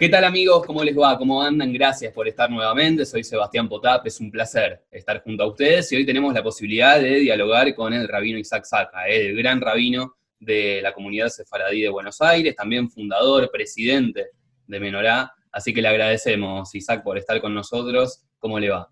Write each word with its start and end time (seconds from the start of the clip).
¿Qué 0.00 0.08
tal 0.08 0.22
amigos? 0.22 0.64
¿Cómo 0.64 0.84
les 0.84 0.96
va? 0.96 1.18
¿Cómo 1.18 1.42
andan? 1.42 1.72
Gracias 1.72 2.12
por 2.12 2.28
estar 2.28 2.48
nuevamente. 2.48 3.04
Soy 3.04 3.24
Sebastián 3.24 3.68
Potap, 3.68 4.06
es 4.06 4.20
un 4.20 4.30
placer 4.30 4.84
estar 4.92 5.20
junto 5.24 5.42
a 5.42 5.48
ustedes 5.48 5.90
y 5.90 5.96
hoy 5.96 6.06
tenemos 6.06 6.32
la 6.32 6.40
posibilidad 6.40 7.00
de 7.00 7.18
dialogar 7.18 7.74
con 7.74 7.92
el 7.92 8.06
rabino 8.06 8.38
Isaac 8.38 8.64
Saca, 8.64 9.08
el 9.08 9.36
gran 9.36 9.60
rabino 9.60 10.14
de 10.38 10.78
la 10.84 10.92
comunidad 10.92 11.30
sefaradí 11.30 11.80
de 11.82 11.88
Buenos 11.88 12.20
Aires, 12.20 12.54
también 12.54 12.88
fundador, 12.88 13.50
presidente 13.52 14.26
de 14.68 14.78
Menorá. 14.78 15.32
Así 15.50 15.74
que 15.74 15.82
le 15.82 15.88
agradecemos, 15.88 16.72
Isaac, 16.76 17.02
por 17.02 17.18
estar 17.18 17.40
con 17.40 17.52
nosotros. 17.52 18.22
¿Cómo 18.38 18.60
le 18.60 18.70
va? 18.70 18.88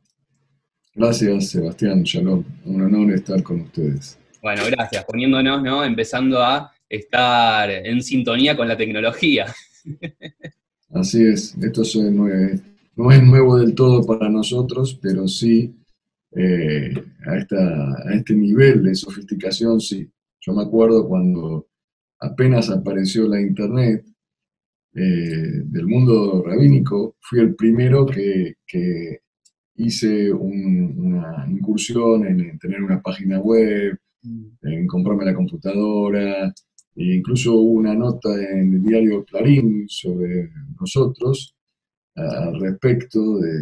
Gracias, 0.93 1.51
Sebastián. 1.51 2.03
Shalom. 2.03 2.43
Un 2.65 2.83
honor 2.83 3.15
estar 3.15 3.41
con 3.45 3.61
ustedes. 3.61 4.19
Bueno, 4.43 4.65
gracias. 4.67 5.05
Poniéndonos, 5.05 5.63
¿no? 5.63 5.85
Empezando 5.85 6.43
a 6.43 6.73
estar 6.89 7.71
en 7.71 8.03
sintonía 8.03 8.57
con 8.57 8.67
la 8.67 8.77
tecnología. 8.77 9.47
Así 10.91 11.25
es, 11.25 11.57
esto 11.59 11.83
no 12.11 12.29
es, 12.29 13.23
nuevo 13.23 13.59
del 13.59 13.75
todo 13.75 14.07
para 14.07 14.29
nosotros, 14.29 14.99
pero 15.03 15.27
sí 15.27 15.75
eh, 16.33 16.93
a, 17.27 18.15
este 18.15 18.35
nivel 18.35 18.85
de 18.85 18.95
sofisticación, 18.95 19.81
sí. 19.81 20.09
Yo 20.41 20.55
me 20.55 20.63
acuerdo 20.63 21.09
cuando 21.09 21.67
apenas 22.21 22.71
apareció 22.71 23.27
la 23.29 23.41
Internet 23.41 24.07
eh, 24.95 25.63
del 25.65 25.87
mundo 25.87 26.43
rabínico, 26.47 27.17
fui 27.21 27.41
el 27.41 27.55
primero 27.55 28.07
que, 28.07 28.55
hice 29.79 30.33
una 30.33 31.47
incursión 31.51 32.27
en, 32.27 32.59
tener 32.59 32.83
una 32.83 33.03
página 33.03 33.39
web, 33.39 33.99
mm. 34.23 34.47
en 34.63 34.87
comprarme 34.87 35.27
la 35.27 35.35
computadora, 35.35 36.55
e 36.97 37.17
incluso 37.17 37.55
hubo 37.55 37.73
una 37.73 37.95
nota 37.95 38.31
en 38.35 38.75
el 38.75 38.83
diario 38.83 39.25
Clarín 39.25 39.87
sobre 39.89 40.51
nosotros 40.81 41.55
al 42.15 42.59
respecto 42.59 43.39
de, 43.39 43.53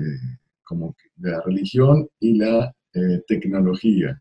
como 0.63 0.95
de 1.17 1.31
la 1.33 1.41
religión 1.43 2.09
y 2.21 2.37
la 2.37 2.75
eh, 2.93 3.23
tecnología. 3.27 4.21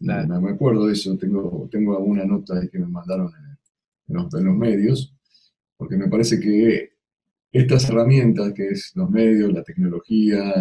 No, 0.00 0.40
me 0.42 0.50
acuerdo 0.50 0.86
de 0.86 0.92
eso, 0.92 1.16
tengo, 1.16 1.66
tengo 1.72 1.96
alguna 1.96 2.26
nota 2.26 2.58
ahí 2.58 2.68
que 2.68 2.78
me 2.78 2.86
mandaron 2.86 3.32
en, 4.08 4.14
los, 4.14 4.54
medios, 4.54 5.14
porque 5.76 5.96
me 5.96 6.08
parece 6.08 6.38
que 6.38 6.90
estas 7.50 7.88
herramientas, 7.88 8.52
que 8.52 8.68
es 8.68 8.92
los 8.94 9.08
medios, 9.10 9.50
la 9.52 9.62
tecnología, 9.62 10.54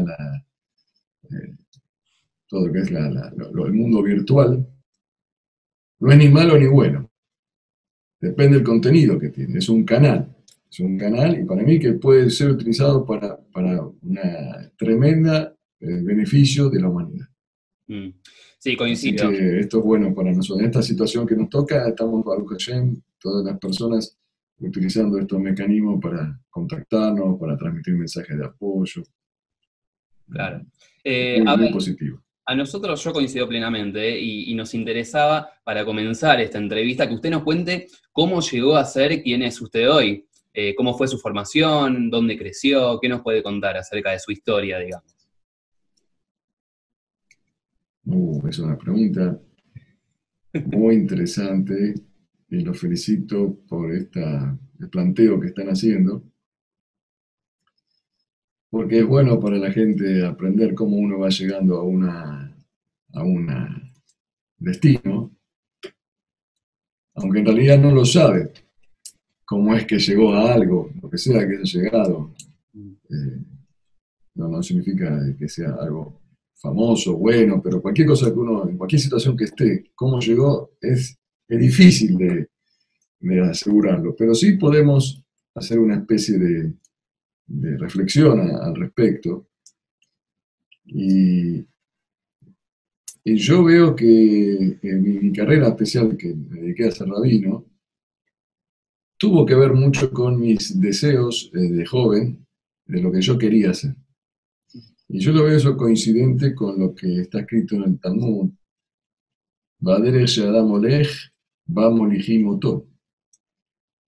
eh, 1.24 1.56
todo 2.48 2.68
lo 2.68 2.74
que 2.74 2.80
es 2.80 2.92
el 2.92 3.74
mundo 3.74 4.02
virtual, 4.02 4.66
no 6.00 6.12
es 6.12 6.18
ni 6.18 6.30
malo 6.30 6.58
ni 6.58 6.68
bueno. 6.68 7.10
Depende 8.26 8.56
del 8.58 8.66
contenido 8.66 9.20
que 9.20 9.30
tiene. 9.30 9.60
Es 9.60 9.70
un 9.70 9.84
canal. 9.84 10.36
Es 10.70 10.80
un 10.80 10.98
canal 10.98 11.40
y 11.40 11.46
para 11.46 11.62
mí 11.62 11.80
que 11.80 11.94
puede 11.94 12.30
ser 12.32 12.50
utilizado 12.50 13.06
para, 13.06 13.38
para 13.54 13.84
un 13.84 14.20
tremenda 14.76 15.56
eh, 15.80 16.02
beneficio 16.02 16.70
de 16.70 16.82
la 16.82 16.90
humanidad. 16.90 17.28
Mm. 17.88 18.10
Sí, 18.58 18.76
coincido. 18.76 19.30
esto 19.30 19.78
es 19.78 19.84
bueno 19.84 20.14
para 20.16 20.32
nosotros. 20.32 20.60
En 20.60 20.66
esta 20.66 20.82
situación 20.82 21.28
que 21.28 21.36
nos 21.36 21.50
toca, 21.50 21.88
estamos, 21.88 22.26
Baruch 22.26 22.50
Hashem, 22.50 23.00
todas 23.20 23.46
las 23.46 23.60
personas 23.60 24.18
utilizando 24.58 25.20
estos 25.20 25.40
mecanismos 25.40 26.02
para 26.02 26.42
contactarnos, 26.50 27.40
para 27.40 27.56
transmitir 27.56 27.94
mensajes 27.94 28.36
de 28.36 28.46
apoyo. 28.46 29.04
Claro. 30.28 30.66
Eh, 31.04 31.44
muy 31.44 31.72
positivo. 31.72 32.25
A 32.48 32.54
nosotros 32.54 33.04
yo 33.04 33.12
coincido 33.12 33.48
plenamente 33.48 34.20
y, 34.20 34.54
nos 34.54 34.76
interesaba 34.76 35.50
para 35.64 35.84
comenzar 35.84 36.40
esta 36.40 36.60
entrevista 36.60 37.08
que 37.08 37.16
usted 37.16 37.32
nos 37.32 37.44
cuente 37.44 37.88
cómo 38.12 38.40
llegó 38.40 38.78
a 38.78 38.86
ser 38.86 39.24
quien 39.24 39.42
es 39.42 39.60
usted 39.60 39.90
hoy, 39.90 40.28
eh, 40.54 40.76
cómo 40.76 40.96
fue 40.96 41.08
su 41.08 41.18
formación, 41.18 42.10
dónde 42.12 42.38
creció, 42.38 43.00
qué 43.02 43.10
nos 43.10 43.22
puede 43.22 43.42
contar 43.42 43.78
acerca 43.78 44.12
de 44.12 44.20
su 44.20 44.32
historia, 44.32 44.78
digamos. 44.78 45.16
Uh, 48.06 48.48
es 48.48 48.60
una 48.60 48.78
pregunta 48.78 49.40
muy 50.68 50.96
interesante 50.96 51.96
y 52.50 52.60
los 52.60 52.80
felicito 52.80 53.58
por 53.68 53.92
esta, 53.92 54.56
el 54.80 54.90
planteo 54.90 55.40
que 55.40 55.48
están 55.48 55.68
haciendo 55.70 56.24
porque 58.70 59.00
es 59.00 59.06
bueno 59.06 59.40
para 59.40 59.58
la 59.58 59.72
gente 59.72 60.26
aprender 60.26 60.74
cómo 60.74 60.98
uno 60.98 61.20
va 61.20 61.30
llegando 61.30 61.78
a 61.78 61.84
una 61.84 62.56
a 63.14 63.24
un 63.24 63.48
destino, 64.58 65.32
aunque 67.16 67.40
en 67.40 67.46
realidad 67.46 67.80
no 67.80 67.92
lo 67.92 68.04
sabe 68.04 68.52
cómo 69.46 69.76
es 69.76 69.86
que 69.86 70.00
llegó 70.00 70.34
a 70.34 70.54
algo, 70.54 70.90
lo 71.02 71.10
que 71.10 71.18
sea 71.18 71.48
que 71.48 71.58
haya 71.58 71.64
llegado. 71.64 72.34
Eh, 72.76 73.40
no, 74.36 74.50
no 74.50 74.62
significa 74.62 75.18
que 75.38 75.48
sea 75.48 75.76
algo 75.80 76.20
famoso, 76.56 77.16
bueno, 77.16 77.62
pero 77.64 77.82
cualquier 77.82 78.08
cosa 78.08 78.34
que 78.34 78.40
uno, 78.40 78.68
en 78.68 78.78
cualquier 78.78 79.00
situación 79.00 79.38
que 79.38 79.46
esté, 79.46 79.92
cómo 79.94 80.20
llegó, 80.20 80.72
es, 80.82 81.18
es 81.48 81.60
difícil 81.60 82.18
de, 82.18 82.50
de 83.20 83.42
asegurarlo, 83.42 84.16
pero 84.18 84.34
sí 84.34 84.54
podemos 84.54 85.24
hacer 85.54 85.80
una 85.80 85.96
especie 85.96 86.38
de, 86.38 86.74
de 87.48 87.78
reflexión 87.78 88.40
al 88.40 88.76
respecto. 88.76 89.48
Y, 90.86 91.66
y, 93.24 93.36
yo 93.38 93.64
veo 93.64 93.96
que 93.96 94.78
en 94.82 95.02
mi, 95.02 95.34
carrera 95.34 95.70
especial, 95.70 96.16
que 96.18 96.34
me 96.34 96.62
dediqué 96.62 96.86
a 96.86 96.92
ser 96.92 97.08
rabino, 97.08 97.66
tuvo 99.18 99.46
que 99.46 99.56
ver 99.56 99.74
mucho 99.74 100.12
con 100.12 100.40
mis 100.40 100.80
deseos 100.80 101.52
eh, 101.54 101.60
de 101.60 101.86
joven, 101.86 102.46
de 102.86 103.02
lo 103.02 103.12
que 103.12 103.22
yo 103.22 103.38
quería 103.38 103.72
hacer. 103.72 103.96
Y 105.08 105.20
yo 105.20 105.32
lo 105.32 105.44
veo 105.44 105.58
eso 105.58 105.78
coincidente 105.78 106.54
con 106.54 106.80
lo 106.80 106.94
que 106.94 107.22
está 107.22 107.40
escrito 107.40 107.76
en 107.76 107.84
el 107.84 108.00
Talmud. 108.00 108.52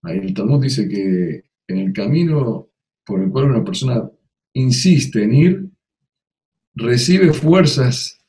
Ahí 0.04 0.18
el 0.18 0.34
Talmud 0.34 0.62
dice 0.62 0.88
que 0.88 1.44
en 1.68 1.78
el 1.78 1.94
camino 1.94 2.70
por 3.08 3.24
el 3.24 3.32
cual 3.32 3.52
una 3.52 3.64
persona 3.64 4.12
insiste 4.54 5.24
en 5.24 5.34
ir, 5.34 5.70
recibe 6.76 7.34
fuerzas 7.34 8.22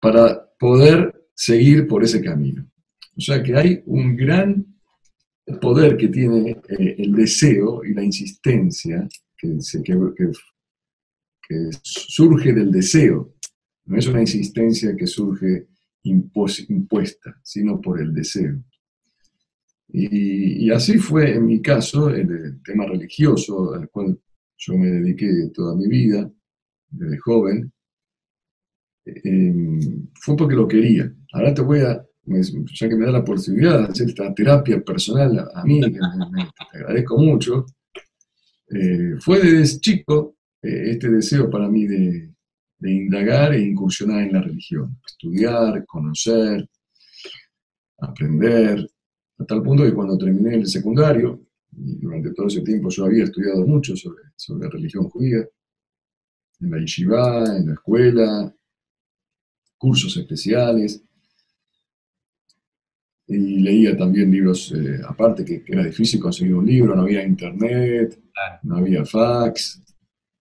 para 0.00 0.48
poder 0.58 1.28
seguir 1.34 1.86
por 1.88 2.04
ese 2.04 2.22
camino. 2.22 2.70
O 3.16 3.20
sea 3.20 3.42
que 3.42 3.56
hay 3.56 3.82
un 3.86 4.16
gran 4.16 4.64
poder 5.60 5.96
que 5.96 6.08
tiene 6.08 6.50
eh, 6.68 6.94
el 6.98 7.12
deseo 7.12 7.84
y 7.84 7.92
la 7.92 8.04
insistencia 8.04 9.08
que, 9.36 9.58
que, 11.48 11.70
surge 11.82 12.52
del 12.52 12.70
deseo. 12.70 13.34
No 13.86 13.98
es 13.98 14.06
una 14.06 14.20
insistencia 14.20 14.94
que 14.94 15.06
surge 15.06 15.66
impuesta, 16.04 17.40
sino 17.42 17.80
por 17.80 18.00
el 18.00 18.14
deseo. 18.14 18.62
Y, 19.90 20.70
así 20.70 20.98
fue 20.98 21.34
en 21.34 21.46
mi 21.46 21.62
caso, 21.62 22.10
el, 22.10 22.60
tema 22.62 22.86
religioso, 22.86 23.72
al 23.74 23.88
cual 23.88 24.18
yo 24.56 24.76
me 24.76 24.88
dediqué 24.88 25.50
toda 25.54 25.74
mi 25.74 25.88
vida, 25.88 26.30
desde 26.90 27.18
joven, 27.18 27.72
em, 29.04 30.08
fue 30.14 30.36
porque 30.36 30.54
lo 30.54 30.68
quería. 30.68 31.12
Ahora 31.32 31.54
te 31.54 31.62
voy 31.62 31.80
a, 31.80 32.04
ya 32.26 32.88
que 32.88 32.96
me 32.96 33.06
da 33.06 33.12
la 33.12 33.24
posibilidad 33.24 33.78
de 33.78 33.84
hacer 33.86 34.08
esta 34.08 34.34
terapia 34.34 34.80
personal 34.82 35.48
a 35.54 35.64
mí, 35.64 35.80
me, 35.80 35.90
te 35.90 35.98
agradezco 36.78 37.16
mucho, 37.16 37.64
eh, 38.70 39.14
fue 39.20 39.40
desde 39.40 39.80
chico 39.80 40.36
eh, 40.62 40.90
este 40.90 41.08
deseo 41.08 41.48
para 41.48 41.68
mí 41.68 41.86
de, 41.86 42.34
de 42.78 42.90
indagar 42.90 43.54
e 43.54 43.62
incursionar 43.62 44.22
en 44.22 44.32
la 44.34 44.42
religión, 44.42 44.98
estudiar, 45.06 45.84
conocer, 45.86 46.68
aprender, 47.98 48.86
a 49.38 49.44
tal 49.44 49.62
punto 49.62 49.84
que 49.84 49.94
cuando 49.94 50.18
terminé 50.18 50.56
el 50.56 50.66
secundario, 50.66 51.40
y 51.72 51.96
durante 51.96 52.32
todo 52.32 52.48
ese 52.48 52.62
tiempo 52.62 52.88
yo 52.90 53.04
había 53.04 53.24
estudiado 53.24 53.66
mucho 53.66 53.94
sobre, 53.96 54.24
sobre 54.36 54.68
religión 54.68 55.08
judía, 55.08 55.46
en 56.60 56.70
la 56.70 56.78
yeshiva, 56.78 57.56
en 57.56 57.66
la 57.68 57.72
escuela, 57.74 58.54
cursos 59.76 60.16
especiales, 60.16 61.02
y 63.28 63.60
leía 63.60 63.96
también 63.96 64.30
libros 64.30 64.72
eh, 64.72 65.00
aparte, 65.06 65.44
que, 65.44 65.62
era 65.66 65.84
difícil 65.84 66.18
conseguir 66.18 66.54
un 66.54 66.66
libro, 66.66 66.96
no 66.96 67.02
había 67.02 67.24
internet, 67.24 68.18
no 68.62 68.76
había 68.76 69.04
fax, 69.04 69.82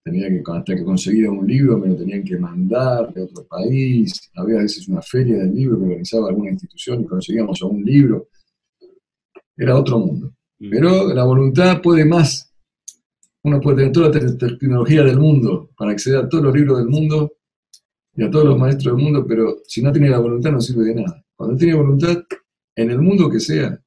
tenía 0.03 0.29
que, 0.29 0.41
hasta 0.45 0.75
que 0.75 0.83
conseguía 0.83 1.29
un 1.29 1.45
libro 1.45 1.77
me 1.77 1.89
lo 1.89 1.97
tenían 1.97 2.23
que 2.23 2.37
mandar 2.37 3.13
de 3.13 3.23
otro 3.23 3.45
país, 3.45 4.31
había 4.35 4.59
a 4.59 4.61
veces 4.61 4.87
una 4.87 5.01
feria 5.01 5.37
del 5.37 5.53
libro 5.53 5.77
que 5.77 5.83
organizaba 5.83 6.29
alguna 6.29 6.51
institución 6.51 7.01
y 7.01 7.05
conseguíamos 7.05 7.61
un 7.61 7.83
libro, 7.83 8.29
era 9.57 9.75
otro 9.75 9.99
mundo. 9.99 10.33
Pero 10.59 11.13
la 11.13 11.23
voluntad 11.23 11.81
puede 11.81 12.05
más. 12.05 12.51
Uno 13.43 13.59
puede 13.59 13.77
tener 13.77 13.91
toda 13.91 14.09
la 14.09 14.37
tecnología 14.37 15.03
del 15.03 15.19
mundo 15.19 15.69
para 15.77 15.91
acceder 15.91 16.19
a 16.19 16.29
todos 16.29 16.43
los 16.43 16.55
libros 16.55 16.79
del 16.79 16.87
mundo 16.87 17.33
y 18.15 18.23
a 18.23 18.31
todos 18.31 18.45
los 18.45 18.57
maestros 18.57 18.95
del 18.95 19.03
mundo, 19.03 19.25
pero 19.27 19.59
si 19.67 19.81
no 19.81 19.91
tiene 19.91 20.09
la 20.09 20.19
voluntad 20.19 20.51
no 20.51 20.59
sirve 20.59 20.85
de 20.85 20.95
nada. 20.95 21.23
Cuando 21.35 21.55
tiene 21.55 21.75
voluntad, 21.75 22.23
en 22.75 22.91
el 22.91 22.99
mundo 22.99 23.29
que 23.29 23.39
sea, 23.39 23.79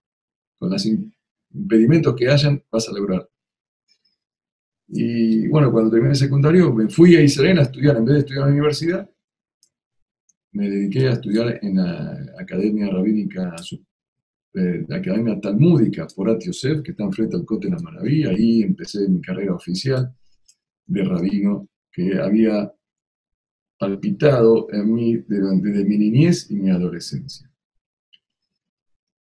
con 0.59 0.71
los 0.71 0.87
impedimentos 0.87 2.15
que 2.15 2.29
hayan, 2.29 2.63
vas 2.71 2.89
a 2.89 2.93
lograr. 2.93 3.29
Y 4.89 5.49
bueno, 5.49 5.71
cuando 5.73 5.91
terminé 5.91 6.13
el 6.13 6.17
secundario 6.17 6.73
me 6.73 6.89
fui 6.89 7.17
a 7.17 7.21
Israel 7.21 7.59
a 7.59 7.63
estudiar, 7.63 7.97
en 7.97 8.05
vez 8.05 8.15
de 8.15 8.21
estudiar 8.21 8.43
en 8.43 8.49
la 8.49 8.53
universidad, 8.53 9.11
me 10.53 10.69
dediqué 10.69 11.09
a 11.09 11.13
estudiar 11.13 11.59
en 11.63 11.77
la 11.77 12.35
Academia 12.39 12.89
Rabínica, 12.91 13.55
eh, 14.55 14.85
la 14.89 14.97
Academia 14.97 15.41
Talmúdica 15.41 16.07
Porat 16.15 16.43
Yosef, 16.43 16.83
que 16.83 16.91
está 16.91 17.05
enfrente 17.05 17.37
al 17.37 17.45
Cote 17.45 17.69
de 17.69 17.75
la 17.75 17.81
Maravilla. 17.81 18.31
Ahí 18.31 18.63
empecé 18.63 19.09
mi 19.09 19.21
carrera 19.21 19.55
oficial 19.55 20.13
de 20.87 21.05
rabino, 21.05 21.69
que 21.93 22.19
había 22.19 22.73
palpitado 23.79 24.67
en 24.73 24.93
mí 24.93 25.17
desde 25.27 25.85
mi 25.85 25.99
niñez 25.99 26.51
y 26.51 26.57
mi 26.57 26.71
adolescencia. 26.71 27.51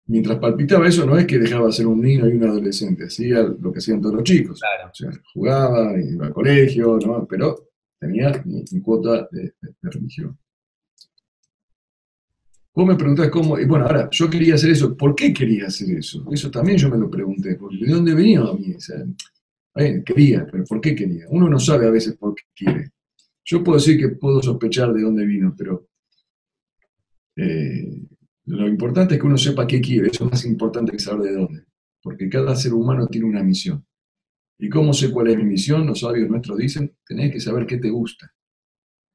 Mientras 0.05 0.37
palpitaba 0.39 0.87
eso, 0.87 1.05
no 1.05 1.17
es 1.17 1.25
que 1.25 1.39
dejaba 1.39 1.67
de 1.67 1.71
ser 1.71 1.87
un 1.87 2.01
niño 2.01 2.27
y 2.27 2.33
un 2.33 2.43
adolescente, 2.43 3.05
hacía 3.05 3.41
lo 3.43 3.71
que 3.71 3.79
hacían 3.79 4.01
todos 4.01 4.15
los 4.15 4.23
chicos. 4.23 4.61
O 4.61 4.93
sea, 4.93 5.09
jugaba, 5.33 5.97
iba 5.97 6.27
al 6.27 6.33
colegio, 6.33 6.97
¿no? 6.97 7.25
pero 7.25 7.69
tenía 7.97 8.43
mi, 8.45 8.81
cuota 8.81 9.27
de 9.31 9.53
religión. 9.81 10.37
Vos 12.75 12.87
me 12.87 12.95
preguntás 12.95 13.29
cómo, 13.29 13.59
y 13.59 13.65
bueno, 13.65 13.85
ahora, 13.85 14.09
yo 14.11 14.29
quería 14.29 14.55
hacer 14.55 14.71
eso, 14.71 14.97
¿por 14.97 15.13
qué 15.13 15.31
quería 15.31 15.67
hacer 15.67 15.95
eso? 15.95 16.25
Eso 16.31 16.49
también 16.49 16.77
yo 16.77 16.89
me 16.89 16.97
lo 16.97 17.09
pregunté, 17.09 17.55
porque 17.55 17.85
¿de 17.85 17.91
dónde 17.91 18.15
venía 18.15 18.41
a 18.41 18.53
mí? 18.53 18.75
quería, 20.03 20.47
pero 20.51 20.63
¿por 20.65 20.81
qué 20.81 20.95
quería? 20.95 21.25
Uno 21.29 21.49
no 21.49 21.59
sabe 21.59 21.85
a 21.85 21.91
veces 21.91 22.15
por 22.17 22.33
qué 22.33 22.43
quiere. 22.55 22.91
Yo 23.45 23.63
puedo 23.63 23.77
decir 23.77 23.99
que 23.99 24.09
puedo 24.09 24.41
sospechar 24.41 24.91
de 24.91 25.03
dónde 25.03 25.25
vino, 25.25 25.53
pero 25.55 25.87
eh, 27.35 28.01
lo 28.45 28.67
importante 28.67 29.15
es 29.15 29.21
que 29.21 29.27
uno 29.27 29.37
sepa 29.37 29.67
qué 29.67 29.79
quiere, 29.79 30.07
eso 30.07 30.25
es 30.25 30.31
más 30.31 30.45
importante 30.45 30.91
que 30.91 30.99
saber 30.99 31.29
de 31.29 31.35
dónde, 31.35 31.63
porque 32.01 32.27
cada 32.27 32.55
ser 32.55 32.73
humano 32.73 33.07
tiene 33.07 33.27
una 33.27 33.43
misión. 33.43 33.85
¿Y 34.57 34.69
cómo 34.69 34.93
sé 34.93 35.11
cuál 35.11 35.27
es 35.27 35.37
mi 35.37 35.45
misión? 35.45 35.85
Los 35.85 35.99
sabios 35.99 36.29
nuestros 36.29 36.57
dicen, 36.57 36.95
tenés 37.05 37.31
que 37.31 37.39
saber 37.39 37.67
qué 37.67 37.77
te 37.77 37.89
gusta. 37.89 38.33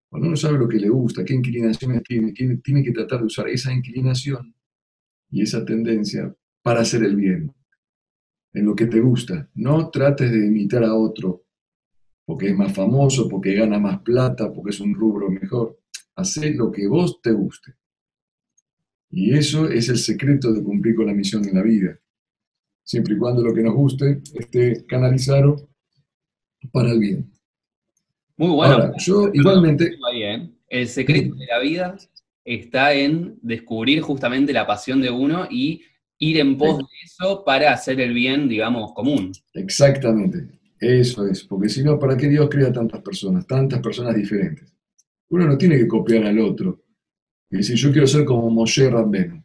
Cuando 0.08 0.28
uno 0.28 0.36
sabe 0.36 0.58
lo 0.58 0.68
que 0.68 0.78
le 0.78 0.88
gusta, 0.88 1.24
qué 1.24 1.34
inclinaciones 1.34 2.02
tiene, 2.02 2.32
tiene 2.32 2.82
que 2.82 2.92
tratar 2.92 3.20
de 3.20 3.26
usar 3.26 3.48
esa 3.48 3.72
inclinación 3.72 4.54
y 5.30 5.42
esa 5.42 5.64
tendencia 5.64 6.34
para 6.62 6.80
hacer 6.80 7.02
el 7.04 7.16
bien, 7.16 7.54
en 8.52 8.64
lo 8.64 8.74
que 8.74 8.86
te 8.86 9.00
gusta. 9.00 9.50
No 9.54 9.90
trates 9.90 10.30
de 10.30 10.46
imitar 10.46 10.84
a 10.84 10.94
otro 10.94 11.44
porque 12.28 12.50
es 12.50 12.56
más 12.56 12.74
famoso, 12.74 13.26
porque 13.26 13.54
gana 13.54 13.78
más 13.78 14.00
plata, 14.02 14.52
porque 14.52 14.68
es 14.68 14.80
un 14.80 14.94
rubro 14.94 15.30
mejor. 15.30 15.80
Hacé 16.14 16.52
lo 16.52 16.70
que 16.70 16.86
vos 16.86 17.22
te 17.22 17.32
guste. 17.32 17.72
Y 19.10 19.34
eso 19.34 19.66
es 19.66 19.88
el 19.88 19.96
secreto 19.96 20.52
de 20.52 20.62
cumplir 20.62 20.94
con 20.94 21.06
la 21.06 21.14
misión 21.14 21.42
de 21.42 21.54
la 21.54 21.62
vida. 21.62 21.98
Siempre 22.84 23.14
y 23.14 23.18
cuando 23.18 23.42
lo 23.42 23.54
que 23.54 23.62
nos 23.62 23.74
guste 23.74 24.20
esté 24.34 24.84
canalizado 24.84 25.70
para 26.70 26.90
el 26.90 26.98
bien. 26.98 27.32
Muy 28.38 28.54
bueno. 28.54 28.92
yo 28.98 29.28
igualmente... 29.32 29.98
El 30.70 30.86
secreto 30.86 31.34
de 31.34 31.46
la 31.46 31.58
vida 31.60 31.96
está 32.44 32.92
en 32.92 33.38
descubrir 33.42 34.00
justamente 34.00 34.52
la 34.52 34.66
pasión 34.66 35.00
de 35.00 35.10
uno 35.10 35.46
y 35.50 35.82
ir 36.18 36.38
en 36.38 36.56
pos 36.56 36.78
de 36.78 36.84
eso 37.04 37.42
para 37.44 37.72
hacer 37.72 38.00
el 38.00 38.12
bien, 38.12 38.48
digamos, 38.48 38.92
común. 38.92 39.32
Exactamente, 39.54 40.58
eso 40.80 41.26
es, 41.26 41.44
porque 41.44 41.68
si 41.68 41.82
no, 41.82 41.98
¿para 41.98 42.16
qué 42.16 42.28
Dios 42.28 42.48
crea 42.50 42.72
tantas 42.72 43.00
personas, 43.02 43.46
tantas 43.46 43.80
personas 43.80 44.14
diferentes? 44.14 44.74
Uno 45.30 45.46
no 45.46 45.58
tiene 45.58 45.78
que 45.78 45.88
copiar 45.88 46.24
al 46.24 46.38
otro 46.38 46.84
y 47.50 47.58
decir, 47.58 47.76
yo 47.76 47.92
quiero 47.92 48.06
ser 48.06 48.24
como 48.24 48.50
Moshe 48.50 48.90
Rabbenu, 48.90 49.42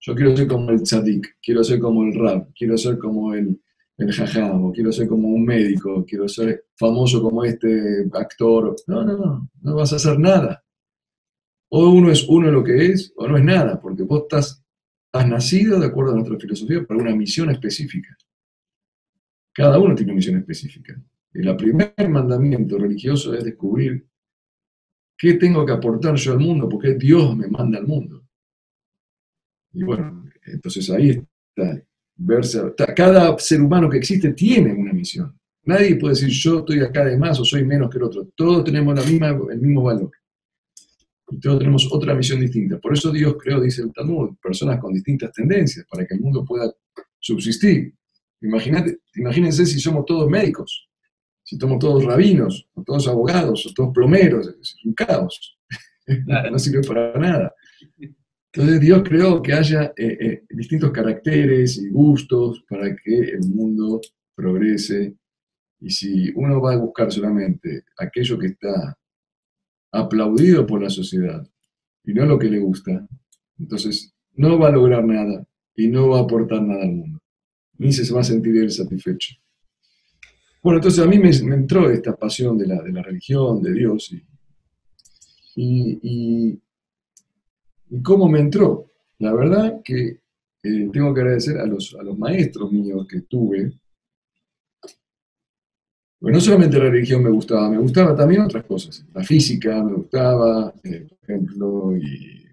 yo 0.00 0.14
quiero 0.14 0.36
ser 0.36 0.46
como 0.46 0.70
el 0.70 0.82
tzadik, 0.82 1.38
quiero 1.42 1.62
ser 1.62 1.78
como 1.78 2.04
el 2.04 2.14
rab, 2.14 2.52
quiero 2.54 2.76
ser 2.76 2.98
como 2.98 3.34
el, 3.34 3.60
el 3.96 4.12
jajam, 4.12 4.64
o 4.64 4.72
quiero 4.72 4.92
ser 4.92 5.08
como 5.08 5.28
un 5.28 5.44
médico, 5.44 6.04
quiero 6.06 6.28
ser 6.28 6.66
famoso 6.76 7.22
como 7.22 7.44
este 7.44 8.06
actor. 8.12 8.74
No, 8.86 9.04
no, 9.04 9.16
no, 9.16 9.50
no 9.60 9.74
vas 9.74 9.92
a 9.92 9.96
hacer 9.96 10.18
nada. 10.18 10.64
O 11.70 11.90
uno 11.90 12.10
es 12.10 12.26
uno 12.28 12.50
lo 12.50 12.62
que 12.62 12.86
es, 12.86 13.12
o 13.16 13.26
no 13.28 13.36
es 13.36 13.44
nada, 13.44 13.80
porque 13.80 14.02
vos 14.02 14.22
estás, 14.22 14.64
has 15.12 15.28
nacido, 15.28 15.78
de 15.78 15.86
acuerdo 15.86 16.12
a 16.12 16.14
nuestra 16.16 16.38
filosofía, 16.38 16.84
para 16.84 17.00
una 17.00 17.14
misión 17.14 17.50
específica. 17.50 18.16
Cada 19.52 19.78
uno 19.78 19.94
tiene 19.94 20.12
una 20.12 20.16
misión 20.16 20.38
específica. 20.38 21.00
Y 21.32 21.46
el 21.46 21.56
primer 21.56 21.94
mandamiento 22.08 22.78
religioso 22.78 23.34
es 23.34 23.44
descubrir 23.44 24.06
qué 25.16 25.34
tengo 25.34 25.64
que 25.64 25.72
aportar 25.72 26.16
yo 26.16 26.32
al 26.32 26.40
mundo, 26.40 26.68
porque 26.68 26.94
Dios 26.94 27.36
me 27.36 27.46
manda 27.48 27.78
al 27.78 27.86
mundo. 27.86 28.24
Y 29.72 29.82
bueno, 29.82 30.24
entonces 30.46 30.88
ahí 30.90 31.10
está 31.10 31.82
verse. 32.16 32.60
Cada 32.94 33.38
ser 33.38 33.60
humano 33.60 33.88
que 33.88 33.98
existe 33.98 34.32
tiene 34.32 34.72
una 34.72 34.92
misión. 34.92 35.38
Nadie 35.64 35.96
puede 35.96 36.14
decir 36.14 36.28
yo 36.28 36.58
estoy 36.58 36.80
acá 36.80 37.04
de 37.04 37.16
más 37.16 37.40
o 37.40 37.44
soy 37.44 37.64
menos 37.64 37.90
que 37.90 37.98
el 37.98 38.04
otro. 38.04 38.28
Todos 38.34 38.64
tenemos 38.64 38.94
la 38.94 39.02
misma, 39.02 39.28
el 39.28 39.60
mismo 39.60 39.82
valor. 39.82 40.10
Y 41.30 41.40
todos 41.40 41.58
tenemos 41.58 41.88
otra 41.90 42.14
misión 42.14 42.40
distinta. 42.40 42.78
Por 42.78 42.92
eso 42.92 43.10
Dios 43.10 43.36
creó, 43.42 43.60
dice 43.60 43.82
el 43.82 43.92
Talmud, 43.92 44.36
personas 44.42 44.78
con 44.78 44.92
distintas 44.92 45.32
tendencias 45.32 45.86
para 45.90 46.06
que 46.06 46.14
el 46.14 46.20
mundo 46.20 46.44
pueda 46.44 46.70
subsistir. 47.18 47.94
Imagínate, 48.42 48.98
imagínense 49.14 49.64
si 49.64 49.80
somos 49.80 50.04
todos 50.04 50.28
médicos, 50.28 50.86
si 51.42 51.56
somos 51.56 51.78
todos 51.78 52.04
rabinos, 52.04 52.68
o 52.74 52.82
todos 52.82 53.08
abogados, 53.08 53.66
o 53.66 53.72
todos 53.72 53.94
plomeros. 53.94 54.48
Es 54.60 54.76
un 54.84 54.92
caos. 54.92 55.58
no 56.52 56.58
sirve 56.58 56.86
para 56.86 57.18
nada. 57.18 57.54
Entonces 58.54 58.80
Dios 58.80 59.02
creó 59.04 59.42
que 59.42 59.52
haya 59.52 59.92
eh, 59.96 60.16
eh, 60.20 60.44
distintos 60.50 60.92
caracteres 60.92 61.76
y 61.76 61.90
gustos 61.90 62.64
para 62.68 62.94
que 62.94 63.18
el 63.18 63.48
mundo 63.48 64.00
progrese. 64.34 65.16
Y 65.80 65.90
si 65.90 66.30
uno 66.36 66.60
va 66.60 66.74
a 66.74 66.78
buscar 66.78 67.10
solamente 67.10 67.84
aquello 67.98 68.38
que 68.38 68.46
está 68.46 68.96
aplaudido 69.90 70.64
por 70.64 70.80
la 70.80 70.88
sociedad 70.88 71.44
y 72.04 72.14
no 72.14 72.26
lo 72.26 72.38
que 72.38 72.48
le 72.48 72.60
gusta, 72.60 73.06
entonces 73.58 74.14
no 74.34 74.56
va 74.56 74.68
a 74.68 74.72
lograr 74.72 75.04
nada 75.04 75.44
y 75.74 75.88
no 75.88 76.10
va 76.10 76.20
a 76.20 76.22
aportar 76.22 76.62
nada 76.62 76.84
al 76.84 76.92
mundo. 76.92 77.20
Ni 77.78 77.92
se 77.92 78.12
va 78.14 78.20
a 78.20 78.24
sentir 78.24 78.56
él 78.56 78.70
satisfecho. 78.70 79.34
Bueno, 80.62 80.78
entonces 80.78 81.04
a 81.04 81.08
mí 81.08 81.18
me, 81.18 81.30
entró 81.30 81.90
esta 81.90 82.14
pasión 82.16 82.56
de 82.56 82.68
la, 82.68 82.80
de 82.80 82.92
la, 82.92 83.02
religión, 83.02 83.60
de 83.60 83.72
Dios, 83.72 84.12
y 84.12 84.22
¿Y 85.56 86.60
cómo 88.02 88.28
me 88.28 88.40
entró? 88.40 88.90
La 89.18 89.32
verdad 89.32 89.80
que 89.82 90.20
eh, 90.62 90.88
tengo 90.92 91.12
que 91.12 91.20
agradecer 91.20 91.58
a 91.58 91.66
los, 91.66 91.94
a 91.94 92.02
los 92.02 92.18
maestros 92.18 92.72
míos 92.72 93.06
que 93.08 93.20
tuve. 93.22 93.72
Bueno, 96.20 96.38
no 96.38 96.40
solamente 96.40 96.78
la 96.78 96.88
religión 96.88 97.22
me 97.22 97.30
gustaba, 97.30 97.68
me 97.68 97.78
gustaba 97.78 98.16
también 98.16 98.40
otras 98.40 98.64
cosas. 98.64 99.04
La 99.12 99.22
física 99.22 99.82
me 99.82 99.92
gustaba, 99.92 100.72
eh, 100.82 101.06
por 101.06 101.18
ejemplo, 101.22 101.96
y 101.96 102.48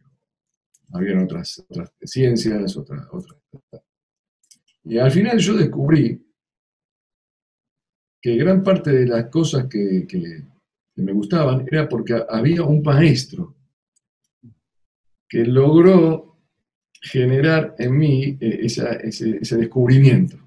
había 0.92 1.24
otras, 1.24 1.64
otras 1.70 1.94
ciencias, 2.02 2.76
otras, 2.76 3.08
otras. 3.12 3.40
Y 4.84 4.98
al 4.98 5.12
final 5.12 5.38
yo 5.38 5.56
descubrí 5.56 6.22
que 8.22 8.36
gran 8.36 8.62
parte 8.62 8.92
de 8.92 9.08
las 9.08 9.30
cosas 9.30 9.68
que, 9.68 10.06
que 10.06 10.44
me 10.96 11.14
gustaban 11.14 11.66
era 11.72 11.88
porque 11.88 12.22
había 12.30 12.64
un 12.64 12.82
maestro 12.82 13.56
que 15.32 15.46
logró 15.46 16.38
generar 17.02 17.74
en 17.80 17.98
mí 17.98 18.38
eh, 18.42 18.60
ese, 18.64 19.56
descubrimiento. 19.56 20.38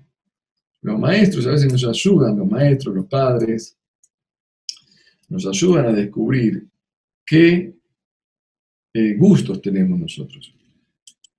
Los 0.83 1.01
maestros 1.01 1.47
a 1.47 1.53
veces 1.53 1.73
nos 1.73 1.87
ayudan, 1.87 2.37
los 2.37 2.47
maestros, 2.47 2.95
los 2.95 3.07
padres, 3.07 3.79
nos 5.31 5.47
ayudan 5.47 5.87
a 5.87 5.93
descubrir 5.93 6.67
qué 7.25 7.75
eh, 8.93 9.15
gustos 9.15 9.63
tenemos 9.63 9.99
nosotros. 9.99 10.55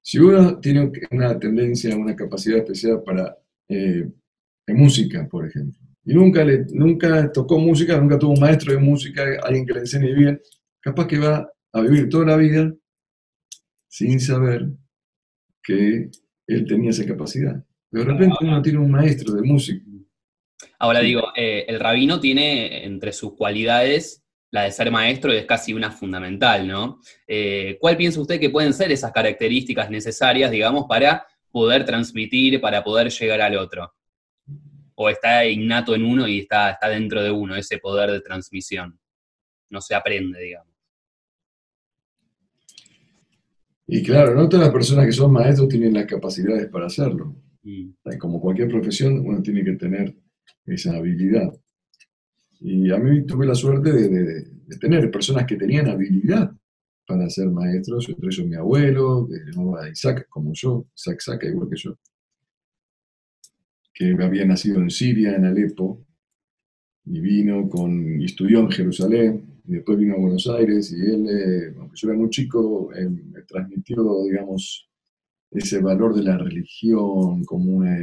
Si 0.01 0.17
uno 0.17 0.59
tiene 0.59 0.91
una 1.11 1.37
tendencia, 1.37 1.95
una 1.95 2.15
capacidad 2.15 2.57
especial 2.57 3.03
para 3.03 3.37
eh, 3.69 4.09
música, 4.69 5.27
por 5.29 5.45
ejemplo, 5.45 5.79
y 6.03 6.15
nunca, 6.15 6.43
le, 6.43 6.65
nunca 6.71 7.31
tocó 7.31 7.59
música, 7.59 7.95
nunca 7.99 8.17
tuvo 8.17 8.33
un 8.33 8.39
maestro 8.39 8.73
de 8.73 8.79
música, 8.79 9.23
alguien 9.43 9.67
que 9.67 9.73
le 9.73 9.79
enseñe 9.81 10.15
bien, 10.15 10.41
capaz 10.79 11.05
que 11.05 11.19
va 11.19 11.47
a 11.73 11.81
vivir 11.81 12.09
toda 12.09 12.25
la 12.25 12.37
vida 12.37 12.73
sin 13.95 14.19
saber 14.19 14.67
que 15.63 16.09
él 16.47 16.67
tenía 16.67 16.89
esa 16.89 17.05
capacidad. 17.05 17.63
De 17.89 18.03
repente 18.03 18.35
uno 18.41 18.61
tiene 18.61 18.79
un 18.79 18.91
maestro 18.91 19.33
de 19.35 19.41
música. 19.41 19.85
Ahora 20.79 20.99
digo, 20.99 21.31
eh, 21.33 21.63
el 21.69 21.79
rabino 21.79 22.19
tiene 22.19 22.83
entre 22.83 23.13
sus 23.13 23.37
cualidades 23.37 24.21
la 24.51 24.63
de 24.63 24.71
ser 24.71 24.91
maestro 24.91 25.33
y 25.33 25.37
es 25.37 25.45
casi 25.45 25.73
una 25.73 25.91
fundamental, 25.91 26.67
¿no? 26.67 26.99
Eh, 27.25 27.77
¿Cuál 27.79 27.95
piensa 27.95 28.19
usted 28.19 28.37
que 28.37 28.49
pueden 28.49 28.73
ser 28.73 28.91
esas 28.91 29.13
características 29.13 29.89
necesarias, 29.89 30.51
digamos, 30.51 30.87
para 30.89 31.25
poder 31.49 31.85
transmitir, 31.85 32.59
para 32.59 32.83
poder 32.83 33.09
llegar 33.09 33.39
al 33.39 33.55
otro? 33.55 33.93
¿O 34.95 35.09
está 35.09 35.45
innato 35.45 35.95
en 35.95 36.03
uno 36.03 36.27
y 36.27 36.39
está, 36.39 36.71
está 36.71 36.89
dentro 36.89 37.23
de 37.23 37.31
uno 37.31 37.55
ese 37.55 37.77
poder 37.77 38.11
de 38.11 38.19
transmisión? 38.19 38.99
No 39.69 39.79
se 39.79 39.95
aprende, 39.95 40.41
digamos. 40.41 40.74
Y 43.87 44.03
claro, 44.03 44.33
no 44.33 44.49
todas 44.49 44.65
las 44.65 44.73
personas 44.73 45.05
que 45.05 45.11
son 45.11 45.31
maestros 45.31 45.69
tienen 45.69 45.93
las 45.93 46.05
capacidades 46.05 46.67
para 46.69 46.87
hacerlo. 46.87 47.35
Mm. 47.63 48.17
Como 48.19 48.41
cualquier 48.41 48.67
profesión, 48.67 49.19
uno 49.19 49.41
tiene 49.41 49.63
que 49.63 49.73
tener 49.73 50.15
esa 50.65 50.95
habilidad. 50.95 51.53
Y 52.59 52.91
a 52.91 52.97
mí 52.97 53.25
tuve 53.25 53.45
la 53.45 53.55
suerte 53.55 53.91
de, 53.91 54.77
tener 54.79 55.11
personas 55.11 55.45
que 55.45 55.55
tenían 55.55 55.87
habilidad 55.87 56.51
para 57.05 57.29
ser 57.29 57.49
maestros, 57.49 58.09
entre 58.09 58.27
ellos 58.27 58.47
mi 58.47 58.55
abuelo, 58.55 59.27
que 59.27 59.37
se 59.37 59.51
llamaba 59.51 59.89
Isaac, 59.89 60.25
como 60.29 60.51
yo, 60.53 60.87
Isaac 60.95 61.19
Saca, 61.19 61.47
igual 61.47 61.69
que 61.69 61.77
yo, 61.77 61.99
que 63.93 64.15
había 64.19 64.45
nacido 64.45 64.79
en 64.79 64.89
Siria, 64.89 65.35
en 65.35 65.45
Alepo, 65.45 66.04
y 67.05 67.19
vino 67.19 67.69
con, 67.69 68.19
y 68.21 68.25
estudió 68.25 68.59
en 68.59 68.71
Jerusalén, 68.71 69.61
y 69.67 69.73
después 69.73 69.97
vino 69.97 70.15
a 70.15 70.19
Buenos 70.19 70.47
Aires, 70.47 70.91
y 70.91 71.01
él, 71.01 71.27
eh, 71.29 71.73
aunque 71.79 71.95
yo 71.97 72.09
era 72.09 72.17
muy 72.17 72.29
chico, 72.29 72.93
eh, 72.95 73.09
me 73.09 73.41
transmitió, 73.43 74.23
digamos, 74.23 74.89
ese 75.51 75.79
valor 75.79 76.15
de 76.15 76.23
la 76.23 76.37
religión 76.37 77.43
como 77.45 77.77
una, 77.77 77.97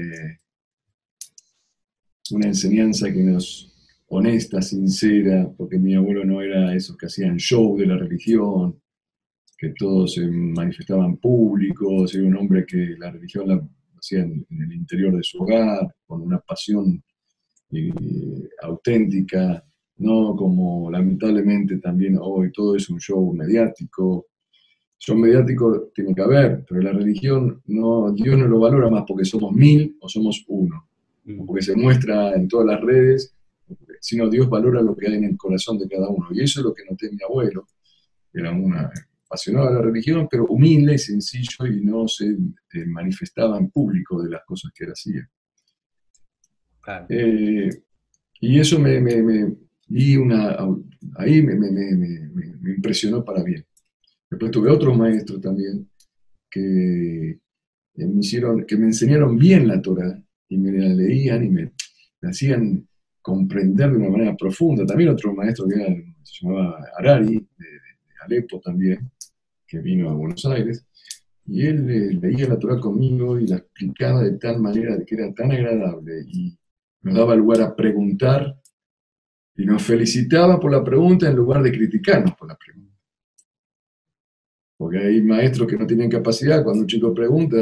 una 2.31 2.47
enseñanza 2.47 3.13
que 3.13 3.23
nos 3.23 3.73
honesta, 4.09 4.61
sincera, 4.61 5.51
porque 5.57 5.79
mi 5.79 5.95
abuelo 5.95 6.25
no 6.25 6.43
era 6.43 6.75
esos 6.75 6.97
que 6.97 7.07
hacían 7.07 7.39
show 7.39 7.77
de 7.79 7.87
la 7.87 7.97
religión, 7.97 8.81
que 9.57 9.71
todos 9.79 10.15
se 10.15 10.27
manifestaban 10.27 11.17
públicos, 11.17 12.15
era 12.15 12.27
un 12.27 12.37
hombre 12.37 12.67
que 12.67 12.95
la 12.99 13.11
religión 13.11 13.49
la 13.49 13.69
hacía 13.97 14.21
en, 14.21 14.45
el 14.51 14.73
interior 14.73 15.17
de 15.17 15.23
su 15.23 15.43
hogar, 15.43 15.95
con 16.07 16.21
una 16.21 16.41
pasión 16.41 17.03
eh, 17.73 18.49
auténtica, 18.63 19.65
no 19.99 20.37
como 20.37 20.91
lamentablemente 20.91 21.79
también 21.79 22.19
hoy 22.21 22.53
todo 22.53 22.77
es 22.77 22.89
un 22.91 22.99
show 22.99 23.33
mediático. 23.35 24.27
Show 24.99 25.17
mediático 25.17 25.91
tiene 25.95 26.15
que 26.15 26.23
haber, 26.23 26.65
pero 26.69 26.81
la 26.81 26.93
religión 26.93 27.63
no, 27.67 28.13
Dios 28.13 28.39
no 28.39 28.47
lo 28.47 28.61
valora 28.61 28.89
más 28.89 29.05
porque 29.07 29.25
somos 29.25 29.53
mil 29.53 29.97
o 30.01 30.09
somos 30.09 30.45
uno, 30.49 30.89
mm. 31.25 31.45
porque 31.45 31.63
se 31.63 31.75
muestra 31.77 32.35
en 32.35 32.47
todas 32.49 32.67
las 32.67 32.81
redes 32.81 33.35
sino 34.01 34.29
Dios 34.29 34.49
valora 34.49 34.83
lo 34.83 34.97
que 34.97 35.07
hay 35.07 35.15
en 35.15 35.25
el 35.25 35.37
corazón 35.37 35.79
de 35.79 35.89
cada 35.89 36.09
uno. 36.09 36.27
Y 36.33 36.43
eso 36.43 36.61
es 36.61 36.65
lo 36.65 36.75
que 36.75 36.85
noté 36.85 37.11
mi 37.11 37.23
abuelo, 37.23 37.69
era 38.33 38.51
una 38.51 38.91
apasionado 39.27 39.69
de 39.69 39.75
la 39.75 39.83
religión, 39.83 40.29
pero 40.31 40.45
humilde 40.47 40.95
y 40.95 40.99
sencillo 40.99 41.67
y 41.67 41.81
no 41.81 42.07
se 42.07 42.27
eh, 42.27 42.85
manifestaba 42.87 43.57
en 43.57 43.71
público 43.71 44.23
de 44.23 44.29
las 44.29 44.43
cosas 44.45 44.73
que 44.75 44.85
él 44.85 44.91
hacía. 44.91 45.31
Eh, 47.09 47.69
y 48.41 48.59
eso 48.59 48.79
me, 48.79 49.01
me, 49.01 49.57
una, 50.19 50.57
ahí 51.17 51.43
me, 51.43 51.55
me, 51.55 52.75
impresionó 52.75 53.25
para 53.25 53.43
bien. 53.43 53.65
Después 54.31 54.51
tuve 54.51 54.71
otros 54.71 54.97
maestros 54.97 55.41
también 55.41 55.89
que 56.51 57.31
eh, 57.31 58.07
me 58.07 58.21
hicieron, 58.21 58.65
que 58.67 58.77
me 58.77 58.87
enseñaron 58.87 59.39
bien 59.39 59.69
la 59.69 59.81
Torah 59.81 60.21
y 60.49 60.59
me 60.59 60.73
la 60.73 60.95
leían 60.95 61.45
y 61.45 61.51
me 61.51 61.73
hacían 62.23 62.87
comprender 63.23 63.91
de 63.91 63.97
una 63.97 64.11
manera 64.11 64.37
profunda. 64.37 64.85
También 64.85 65.11
otro 65.11 65.33
maestro 65.35 65.67
que 65.69 66.15
se 66.23 66.45
llamaba 66.47 66.79
Arari, 66.99 67.35
de, 67.37 67.67
Alepo 68.25 68.61
también, 68.61 69.11
que 69.67 69.79
vino 69.79 70.11
a 70.11 70.15
Buenos 70.15 70.45
Aires, 70.45 70.85
y 71.47 71.67
él 71.67 71.91
eh, 71.91 72.19
leía 72.21 72.49
la 72.49 72.59
Torah 72.59 72.79
conmigo 72.79 73.39
y 73.39 73.47
la 73.47 73.57
explicaba 73.57 74.23
de 74.23 74.39
tal 74.39 74.61
manera 74.61 74.97
de 74.97 75.05
que 75.05 75.15
era 75.17 75.33
tan 75.33 75.51
agradable 75.51 76.25
y 76.29 76.57
nos 77.03 77.15
daba 77.15 77.35
lugar 77.35 77.61
a 77.63 77.75
preguntar 77.75 78.57
y 79.57 79.65
nos 79.65 79.83
felicitaba 79.83 80.59
por 80.59 80.73
la 80.73 80.83
pregunta 80.83 81.29
en 81.29 81.37
lugar 81.37 81.63
de 81.63 81.73
criticarnos 81.73 82.35
por 82.37 82.49
la 82.49 82.57
pregunta. 82.57 82.97
Porque 84.77 84.99
hay 84.99 85.23
maestros 85.23 85.69
que 85.69 85.77
no 85.77 85.87
tienen 85.87 86.11
capacidad, 86.11 86.65
cuando 86.65 86.83
un 86.83 86.89
chico 86.89 87.15
pregunta, 87.15 87.57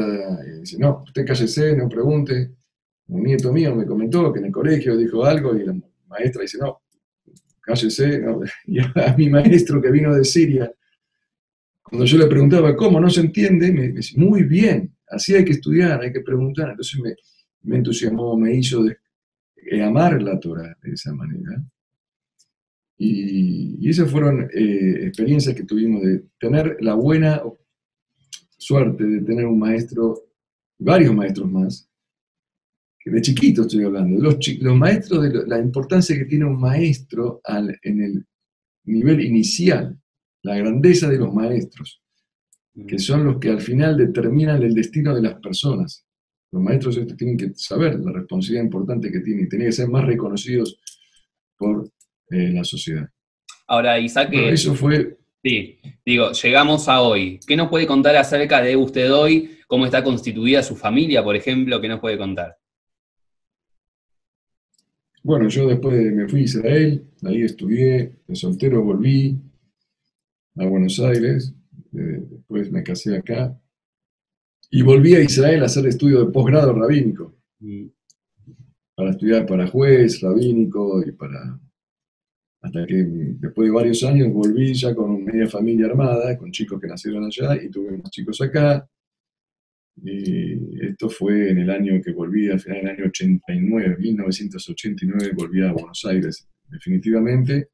y 0.47 0.61
dice, 0.61 0.79
no, 0.79 1.03
usted 1.05 1.27
cállese, 1.27 1.77
no 1.77 1.89
pregunte, 1.89 2.55
un 3.09 3.23
nieto 3.25 3.53
mío 3.53 3.75
me 3.75 3.87
comentó 3.87 4.33
que 4.33 4.39
en 4.39 4.47
el 4.47 4.53
colegio 4.53 4.97
dijo 4.97 5.25
algo 5.25 5.55
y 5.57 5.65
la 5.65 5.75
maestra 6.09 6.43
dice, 6.43 6.59
no, 6.59 6.83
cállese. 7.61 8.25
Y 8.67 8.79
a 8.79 9.15
mi 9.19 9.29
maestro 9.29 9.83
que 9.83 9.91
vino 9.91 10.15
de 10.15 10.25
Siria, 10.25 10.73
cuando 11.83 12.05
yo 12.05 12.19
le 12.19 12.27
preguntaba 12.27 12.77
cómo 12.77 13.01
no 13.01 13.11
se 13.11 13.21
entiende, 13.21 13.73
me 13.73 13.89
dice, 13.89 14.19
muy 14.19 14.45
bien, 14.45 14.95
así 15.09 15.35
hay 15.35 15.45
que 15.45 15.53
estudiar, 15.53 16.01
hay 16.01 16.13
que 16.13 16.21
preguntar. 16.21 16.71
Entonces 16.71 17.01
me, 17.63 17.77
entusiasmó, 17.77 18.37
me 18.37 18.55
hizo 18.55 18.85
amar 19.83 20.21
la 20.23 20.39
Torah 20.39 20.77
de 20.83 20.93
esa 20.93 21.13
manera. 21.15 21.63
Y, 22.97 23.89
esas 23.89 24.11
fueron 24.11 24.49
eh, 24.53 25.07
experiencias 25.07 25.55
que 25.55 25.65
tuvimos 25.65 26.03
de 26.03 26.25
tener 26.39 26.77
la 26.81 26.95
buena 26.95 27.43
suerte 28.57 29.05
de 29.05 29.23
tener 29.23 29.47
un 29.47 29.59
maestro, 29.59 30.29
varios 30.79 31.15
maestros 31.15 31.51
más, 31.51 31.91
de 33.05 33.23
chiquito 33.23 33.63
estoy 33.63 33.85
hablando, 33.85 34.21
los, 34.23 34.37
los 34.61 34.77
maestros, 34.77 35.23
de 35.23 35.47
la 35.47 35.59
importancia 35.59 36.17
que 36.17 36.27
tiene 36.27 36.45
un 36.45 36.61
maestro 36.61 37.41
en 37.83 38.03
el 38.03 38.27
nivel 38.85 39.21
inicial, 39.25 39.99
la 40.43 40.57
grandeza 40.57 41.09
de 41.09 41.19
los 41.19 41.33
maestros, 41.33 42.03
que 42.87 42.97
mm. 42.97 43.01
son 43.01 43.25
los 43.25 43.39
que 43.39 43.49
al 43.49 43.61
final 43.61 43.97
determinan 43.97 44.63
el 44.63 44.75
destino 44.75 45.15
de 45.15 45.23
las 45.23 45.41
personas. 45.41 46.07
Los 46.53 46.63
maestros 46.63 46.99
tienen 47.17 47.37
que 47.37 47.53
saber 47.55 47.99
la 48.01 48.13
responsabilidad 48.13 48.65
importante 48.65 49.11
que 49.11 49.21
tienen 49.21 49.47
y 49.47 49.49
tienen 49.49 49.69
que 49.69 49.73
ser 49.73 49.89
más 49.89 50.05
reconocidos 50.05 50.79
por 51.57 51.91
eh, 52.31 52.51
la 52.53 52.65
sociedad. 52.65 53.09
Ahora, 53.69 53.99
Isaac, 53.99 54.31
eso 54.33 54.75
fue... 54.75 55.17
Sí, 55.43 55.79
digo, 56.05 56.33
llegamos 56.33 56.89
a 56.89 57.01
hoy. 57.01 57.41
¿Qué 57.47 57.57
nos 57.57 57.69
puede 57.69 57.87
contar 57.87 58.17
acerca 58.17 58.61
de 58.61 58.77
usted 58.77 59.13
hoy? 59.13 59.59
¿Cómo 59.67 59.87
está 59.87 60.03
constituida 60.03 60.63
su 60.63 60.77
familia, 60.77 61.23
por 61.23 61.37
ejemplo? 61.37 61.81
¿Qué 61.81 61.89
nos 61.89 62.01
puede 62.01 62.19
contar? 62.19 62.57
Bueno, 65.23 65.49
yo 65.49 65.69
después 65.69 66.13
me 66.13 66.29
fui 66.29 66.41
a 66.41 66.45
Israel, 66.45 67.07
ahí 67.25 67.43
estudié, 67.43 68.13
de 68.27 68.35
soltero 68.35 68.83
volví 68.83 69.39
a 70.57 70.65
Buenos 70.65 70.99
Aires, 70.99 71.55
eh, 71.93 72.23
después 72.31 72.71
me 72.73 72.83
casé 72.83 73.19
acá, 73.19 73.55
y 74.71 74.83
volví 74.83 75.15
a 75.15 75.21
Israel 75.21 75.63
a 75.63 75.67
hacer 75.67 75.87
estudio 75.87 76.25
de 76.25 76.33
posgrado 76.33 76.73
rabínico, 76.73 77.37
para 78.95 79.11
estudiar 79.11 79.47
para 79.47 79.67
juez, 79.67 80.21
rabínico, 80.21 81.03
y 81.07 81.13
para... 81.13 81.59
Hasta 82.63 82.87
que 82.87 83.07
después 83.39 83.69
de 83.69 83.75
varios 83.75 84.05
años 84.05 84.31
volví 84.33 84.75
ya 84.75 84.95
con 84.95 85.25
media 85.25 85.49
familia 85.49 85.87
armada, 85.87 86.37
con 86.37 86.53
chicos 86.53 86.79
que 86.79 86.89
nacieron 86.89 87.25
allá, 87.25 87.57
y 87.63 87.71
tuve 87.71 87.95
unos 87.95 88.11
chicos 88.11 88.41
acá, 88.43 88.87
y 90.03 90.87
esto 90.87 91.09
fue 91.09 91.51
en 91.51 91.59
el 91.59 91.71
año 91.71 92.01
que 92.03 92.13
volví, 92.13 92.49
al 92.51 92.61
final 92.61 92.83
del 92.83 92.91
año 92.91 93.05
89, 93.07 93.97
1989, 93.99 95.33
volví 95.35 95.63
a 95.63 95.73
Buenos 95.73 96.05
Aires 96.05 96.49
definitivamente. 96.69 97.71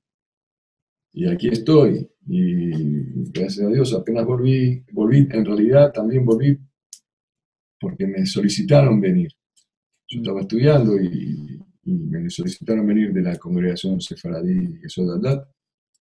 Y 1.13 1.27
aquí 1.29 1.49
estoy. 1.49 2.09
Y 2.29 3.31
gracias 3.31 3.67
a 3.67 3.71
Dios 3.71 3.95
apenas 3.95 4.25
volví, 4.27 4.85
volví, 4.93 5.29
en 5.31 5.45
realidad 5.45 5.93
también 5.93 6.25
volví 6.25 6.59
porque 7.81 8.07
me 8.07 8.25
solicitaron 8.27 9.01
venir. 9.01 9.31
Yo 10.09 10.21
estaba 10.21 10.41
estudiando 10.41 10.99
y, 11.01 11.61
me 11.85 12.29
solicitaron 12.31 12.85
venir 12.85 13.13
de 13.13 13.23
la 13.23 13.37
congregación 13.37 14.01
Sefaradí 14.01 14.81
y 14.85 14.89
Sodadat 14.89 15.47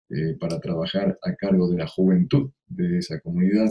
eh, 0.10 0.38
para 0.40 0.58
trabajar 0.58 1.20
a 1.22 1.36
cargo 1.36 1.70
de 1.70 1.78
la 1.78 1.88
juventud 1.88 2.52
de 2.68 3.00
esa 3.00 3.20
comunidad 3.20 3.70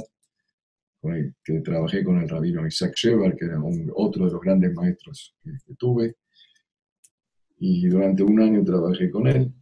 que 1.45 1.61
trabajé 1.61 2.05
con 2.05 2.21
el 2.21 2.29
rabino 2.29 2.67
Isaac 2.67 2.95
Shebar, 2.95 3.35
que 3.37 3.47
era 3.47 3.61
otro 3.95 4.27
de 4.27 4.33
los 4.33 4.41
grandes 4.41 4.73
maestros 4.73 5.35
que, 5.43 5.75
tuve. 5.77 6.17
Y 7.59 7.89
durante 7.89 8.23
un 8.23 8.41
año 8.41 8.65
trabajé 8.65 9.11
con 9.11 9.27
él. 9.27 9.53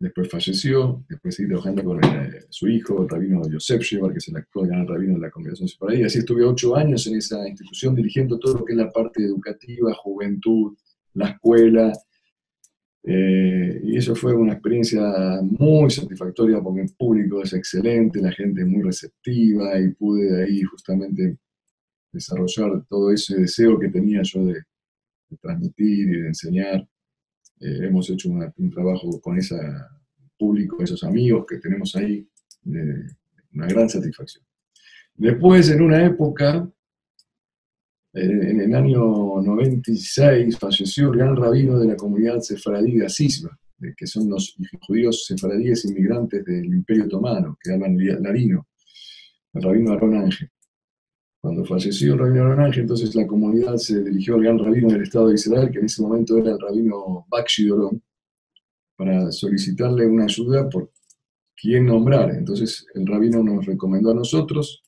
Después 0.00 0.30
falleció, 0.30 1.04
después 1.08 1.34
seguí 1.34 1.48
trabajando 1.48 1.84
con 1.84 2.02
eh, 2.02 2.40
su 2.48 2.66
hijo, 2.68 3.02
el 3.02 3.08
rabino 3.08 3.42
Yosef 3.48 3.82
Shebar, 3.82 4.12
que 4.12 4.18
es 4.18 4.28
el 4.28 4.36
actual 4.36 4.68
gran 4.68 4.88
rabino 4.88 5.14
de 5.14 5.20
la 5.20 5.30
congregación 5.30 5.68
ahí. 5.88 6.02
Así 6.02 6.18
estuve 6.20 6.42
ocho 6.42 6.74
años 6.74 7.06
en 7.06 7.16
esa 7.16 7.46
institución 7.46 7.94
dirigiendo 7.94 8.38
todo 8.38 8.58
lo 8.58 8.64
que 8.64 8.72
es 8.72 8.78
la 8.78 8.90
parte 8.90 9.22
educativa, 9.22 9.92
juventud, 9.94 10.74
la 11.12 11.28
escuela, 11.28 11.92
eh, 13.02 13.80
y 13.82 13.96
eso 13.96 14.14
fue 14.14 14.34
una 14.34 14.52
experiencia 14.52 15.00
muy 15.42 15.90
satisfactoria 15.90 16.60
porque 16.60 16.82
el 16.82 16.92
público 16.94 17.42
es 17.42 17.54
excelente, 17.54 18.20
la 18.20 18.32
gente 18.32 18.60
es 18.60 18.66
muy 18.66 18.82
receptiva 18.82 19.78
y 19.80 19.92
pude 19.94 20.44
ahí 20.44 20.62
justamente 20.62 21.38
desarrollar 22.12 22.84
todo 22.88 23.10
ese 23.12 23.36
deseo 23.36 23.78
que 23.78 23.88
tenía 23.88 24.20
yo 24.22 24.44
de, 24.44 24.62
transmitir 25.40 26.08
y 26.08 26.20
de 26.22 26.26
enseñar. 26.28 26.88
Eh, 27.60 27.86
hemos 27.86 28.08
hecho 28.08 28.30
un 28.30 28.70
trabajo 28.70 29.20
con 29.20 29.38
ese 29.38 29.56
público, 30.38 30.82
esos 30.82 31.04
amigos 31.04 31.44
que 31.46 31.58
tenemos 31.58 31.94
ahí, 31.96 32.26
de 32.62 33.04
una 33.52 33.66
gran 33.66 33.88
satisfacción. 33.88 34.44
Después, 35.14 35.68
en 35.70 35.82
una 35.82 36.04
época, 36.04 36.70
en 38.12 38.60
el 38.60 38.74
año 38.74 39.40
96 39.42 40.58
falleció 40.58 41.10
el 41.12 41.18
gran 41.18 41.36
rabino 41.36 41.78
de 41.78 41.88
la 41.88 41.96
comunidad 41.96 42.40
sefaradí 42.40 42.96
de 42.96 43.06
Asisba, 43.06 43.56
que 43.96 44.06
son 44.06 44.28
los 44.28 44.56
judíos 44.86 45.26
sefaradíes 45.26 45.84
inmigrantes 45.84 46.44
del 46.44 46.66
Imperio 46.66 47.04
Otomano, 47.04 47.56
que 47.62 47.70
llaman 47.70 47.96
Larino, 48.22 48.68
el 49.54 49.62
rabino 49.62 49.92
Aarón 49.92 50.14
Ángel. 50.14 50.50
Cuando 51.40 51.64
falleció 51.64 52.12
el 52.12 52.18
rabino 52.18 52.52
Ángel, 52.52 52.82
entonces 52.82 53.14
la 53.14 53.26
comunidad 53.26 53.76
se 53.76 54.02
dirigió 54.04 54.34
al 54.34 54.42
gran 54.42 54.58
rabino 54.58 54.88
del 54.88 55.02
Estado 55.02 55.28
de 55.28 55.34
Israel, 55.34 55.70
que 55.70 55.78
en 55.78 55.86
ese 55.86 56.02
momento 56.02 56.36
era 56.36 56.50
el 56.52 56.60
rabino 56.60 57.26
Bakshi 57.30 57.66
Dorón, 57.66 58.02
para 58.94 59.32
solicitarle 59.32 60.06
una 60.06 60.24
ayuda 60.24 60.68
por 60.68 60.90
quién 61.56 61.86
nombrar. 61.86 62.30
Entonces 62.30 62.86
el 62.94 63.06
rabino 63.06 63.42
nos 63.42 63.64
recomendó 63.64 64.10
a 64.10 64.14
nosotros 64.14 64.82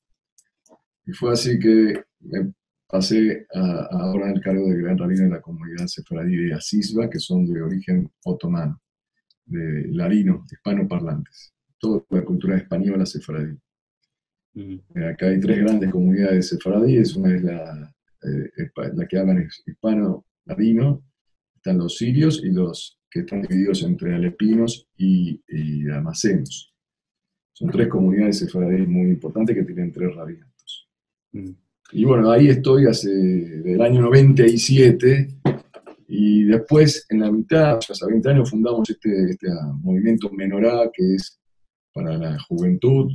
y 1.07 1.13
fue 1.13 1.33
así 1.33 1.59
que 1.59 2.03
me 2.21 2.53
pasé 2.87 3.47
a, 3.55 3.89
ahora 3.91 4.29
al 4.29 4.41
cargo 4.43 4.69
de 4.69 4.83
gran 4.83 4.99
rabino 4.99 5.25
de 5.25 5.31
la 5.31 5.41
comunidad 5.41 5.87
sefaradí 5.87 6.37
de 6.37 6.55
Asisba, 6.55 7.09
que 7.09 7.19
son 7.19 7.47
de 7.47 7.63
origen 7.63 8.11
otomano, 8.25 8.79
de 9.47 9.89
larino, 9.89 10.45
hispanoparlantes. 10.51 11.55
Toda 11.79 12.05
la 12.11 12.23
cultura 12.23 12.59
española 12.59 13.07
sefaradí. 13.07 13.57
Eh, 14.55 15.05
acá 15.05 15.29
hay 15.29 15.41
tres 15.41 15.59
grandes 15.59 15.91
comunidades 15.91 16.49
sefaradíes, 16.49 17.17
una 17.17 17.35
es 17.35 17.43
la, 17.43 17.95
eh, 18.23 18.71
la 18.95 19.07
que 19.07 19.19
hablan 19.19 19.49
hispano-ladino, 19.67 21.03
están 21.57 21.79
los 21.79 21.97
sirios 21.97 22.43
y 22.45 22.51
los 22.51 22.99
que 23.11 23.21
están 23.21 23.43
divididos 23.43 23.83
entre 23.83 24.15
alepinos 24.15 24.89
y, 24.97 25.43
y 25.49 25.89
amacenos. 25.91 26.75
Son 27.53 27.71
tres 27.71 27.89
comunidades 27.89 28.39
sefaradíes 28.39 28.89
muy 28.89 29.11
importantes 29.11 29.55
que 29.55 29.65
tienen 29.65 29.93
tres 29.93 30.15
rabinos. 30.15 30.89
Mm. 31.33 31.51
Y 31.93 32.05
bueno, 32.05 32.31
ahí 32.31 32.49
estoy 32.49 32.87
hace 32.87 33.11
del 33.11 33.81
año 33.83 34.01
97 34.01 35.29
y 36.09 36.45
después 36.45 37.07
en 37.11 37.21
la 37.21 37.31
mitad, 37.31 37.77
hace 37.77 38.07
20 38.07 38.31
años 38.31 38.51
fundamos 38.51 38.89
este, 38.89 39.31
este 39.31 39.49
movimiento 39.83 40.31
Menorá 40.31 40.91
que 40.93 41.15
es 41.15 41.39
para 41.93 42.17
la 42.17 42.39
juventud. 42.41 43.13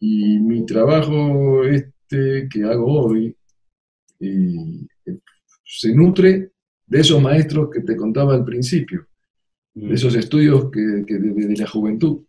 Y 0.00 0.38
mi 0.38 0.64
trabajo 0.64 1.64
este 1.64 2.48
que 2.48 2.64
hago 2.64 3.04
hoy 3.04 3.36
se 5.64 5.94
nutre 5.94 6.52
de 6.86 7.00
esos 7.00 7.20
maestros 7.20 7.68
que 7.70 7.80
te 7.80 7.96
contaba 7.96 8.34
al 8.34 8.44
principio, 8.44 9.06
de 9.74 9.94
esos 9.94 10.14
estudios 10.14 10.70
que, 10.70 10.80
de, 10.80 11.56
la 11.56 11.66
juventud. 11.66 12.24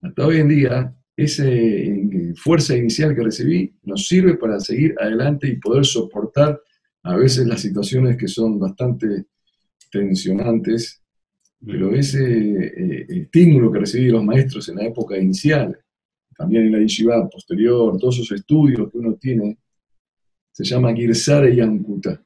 Hasta 0.00 0.26
hoy 0.26 0.36
en 0.36 0.48
día, 0.48 0.94
esa 1.16 1.44
fuerza 2.36 2.76
inicial 2.76 3.14
que 3.14 3.24
recibí 3.24 3.74
nos 3.82 4.06
sirve 4.06 4.36
para 4.36 4.60
seguir 4.60 4.94
adelante 5.00 5.48
y 5.48 5.56
poder 5.56 5.84
soportar 5.84 6.60
a 7.02 7.16
veces 7.16 7.46
las 7.46 7.60
situaciones 7.60 8.16
que 8.16 8.28
son 8.28 8.58
bastante 8.58 9.26
tensionantes, 9.90 11.02
pero 11.64 11.92
ese 11.92 12.22
eh, 12.22 13.06
estímulo 13.08 13.72
que 13.72 13.80
recibí 13.80 14.06
de 14.06 14.12
los 14.12 14.24
maestros 14.24 14.68
en 14.68 14.76
la 14.76 14.84
época 14.84 15.18
inicial, 15.18 15.76
también 16.38 16.66
en 16.66 16.72
la 16.72 16.78
yeshiva 16.78 17.28
posterior, 17.28 17.98
todos 17.98 18.20
esos 18.20 18.38
estudios 18.38 18.92
que 18.92 18.98
uno 18.98 19.14
tiene, 19.14 19.58
se 20.52 20.64
llama 20.64 20.94
Girsare 20.94 21.54
Yankuta. 21.54 22.22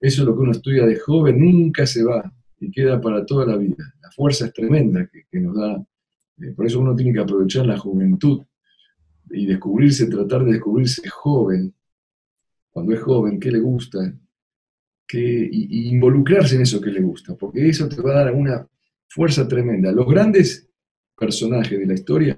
Eso 0.00 0.22
es 0.22 0.26
lo 0.26 0.34
que 0.34 0.42
uno 0.42 0.52
estudia 0.52 0.86
de 0.86 0.96
joven, 0.96 1.40
nunca 1.40 1.84
se 1.84 2.04
va 2.04 2.32
y 2.60 2.70
queda 2.70 3.00
para 3.00 3.26
toda 3.26 3.44
la 3.44 3.56
vida. 3.56 3.94
La 4.00 4.12
fuerza 4.12 4.46
es 4.46 4.52
tremenda 4.52 5.10
que, 5.10 5.40
nos 5.40 5.56
da. 5.56 5.84
Eh, 6.38 6.52
por 6.52 6.66
eso 6.66 6.78
uno 6.78 6.94
tiene 6.94 7.12
que 7.12 7.18
aprovechar 7.18 7.66
la 7.66 7.76
juventud 7.76 8.42
y 9.30 9.46
descubrirse, 9.46 10.06
tratar 10.06 10.44
de 10.44 10.52
descubrirse 10.52 11.08
joven, 11.08 11.74
cuando 12.70 12.92
es 12.92 13.00
joven, 13.00 13.40
qué 13.40 13.50
le 13.50 13.58
gusta, 13.58 13.98
y, 15.12 15.88
involucrarse 15.88 16.54
en 16.54 16.62
eso 16.62 16.80
que 16.80 16.90
le 16.90 17.02
gusta, 17.02 17.34
porque 17.34 17.68
eso 17.68 17.88
te 17.88 18.00
va 18.00 18.12
a 18.12 18.24
dar 18.24 18.34
una 18.34 18.66
fuerza 19.08 19.48
tremenda. 19.48 19.90
Los 19.90 20.06
grandes 20.06 20.70
personajes 21.16 21.78
de 21.78 21.86
la 21.86 21.94
historia, 21.94 22.36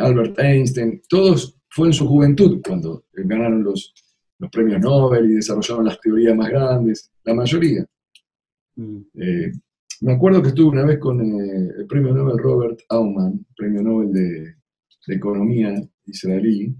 Albert 0.00 0.38
Einstein, 0.38 1.02
todos 1.08 1.58
fue 1.68 1.88
en 1.88 1.92
su 1.92 2.06
juventud 2.06 2.60
cuando 2.66 3.04
ganaron 3.12 3.62
los, 3.62 3.94
los 4.38 4.50
premios 4.50 4.80
Nobel 4.80 5.30
y 5.30 5.34
desarrollaron 5.34 5.84
las 5.86 6.00
teorías 6.00 6.36
más 6.36 6.48
grandes, 6.48 7.10
la 7.24 7.34
mayoría. 7.34 7.86
Mm. 8.76 8.98
Eh, 9.14 9.52
me 10.02 10.12
acuerdo 10.12 10.42
que 10.42 10.48
estuve 10.48 10.70
una 10.70 10.84
vez 10.84 10.98
con 10.98 11.20
eh, 11.20 11.70
el 11.78 11.86
premio 11.86 12.12
Nobel 12.12 12.38
Robert 12.38 12.80
Aumann, 12.88 13.46
premio 13.56 13.82
Nobel 13.82 14.12
de, 14.12 14.56
Economía 15.08 15.72
israelí, 16.06 16.74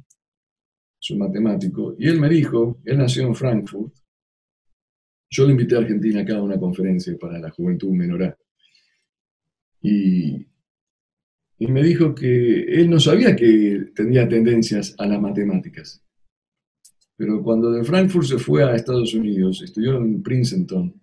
es 1.01 1.11
un 1.11 1.19
matemático, 1.19 1.95
y 1.97 2.09
él 2.09 2.21
me 2.21 2.29
dijo, 2.29 2.81
él 2.85 2.99
nació 2.99 3.25
en 3.25 3.37
Frankfurt, 3.37 3.95
yo 5.31 5.45
le 5.47 5.53
invité 5.53 5.77
a 5.77 5.79
Argentina 5.79 6.23
acá 6.23 6.37
a 6.37 6.43
una 6.43 6.59
conferencia 6.59 7.17
para 7.21 7.39
la 7.39 7.51
juventud 7.51 7.93
menorá. 7.93 8.37
Y 9.81 10.46
y 11.59 11.67
me 11.69 11.83
dijo 11.83 12.15
que 12.15 12.63
él 12.65 12.91
no 12.91 13.01
sabía 13.01 13.35
que 13.35 13.91
tenía 13.95 14.29
tendencias 14.29 14.95
a 14.99 15.07
las 15.07 15.21
matemáticas. 15.21 16.03
Pero 17.17 17.43
cuando 17.43 17.71
de 17.71 17.83
Frankfurt 17.83 18.27
se 18.27 18.39
fue 18.39 18.63
a 18.63 18.75
Estados 18.75 19.15
Unidos, 19.15 19.63
estudió 19.63 19.97
en 19.97 20.23
Princeton, 20.23 21.01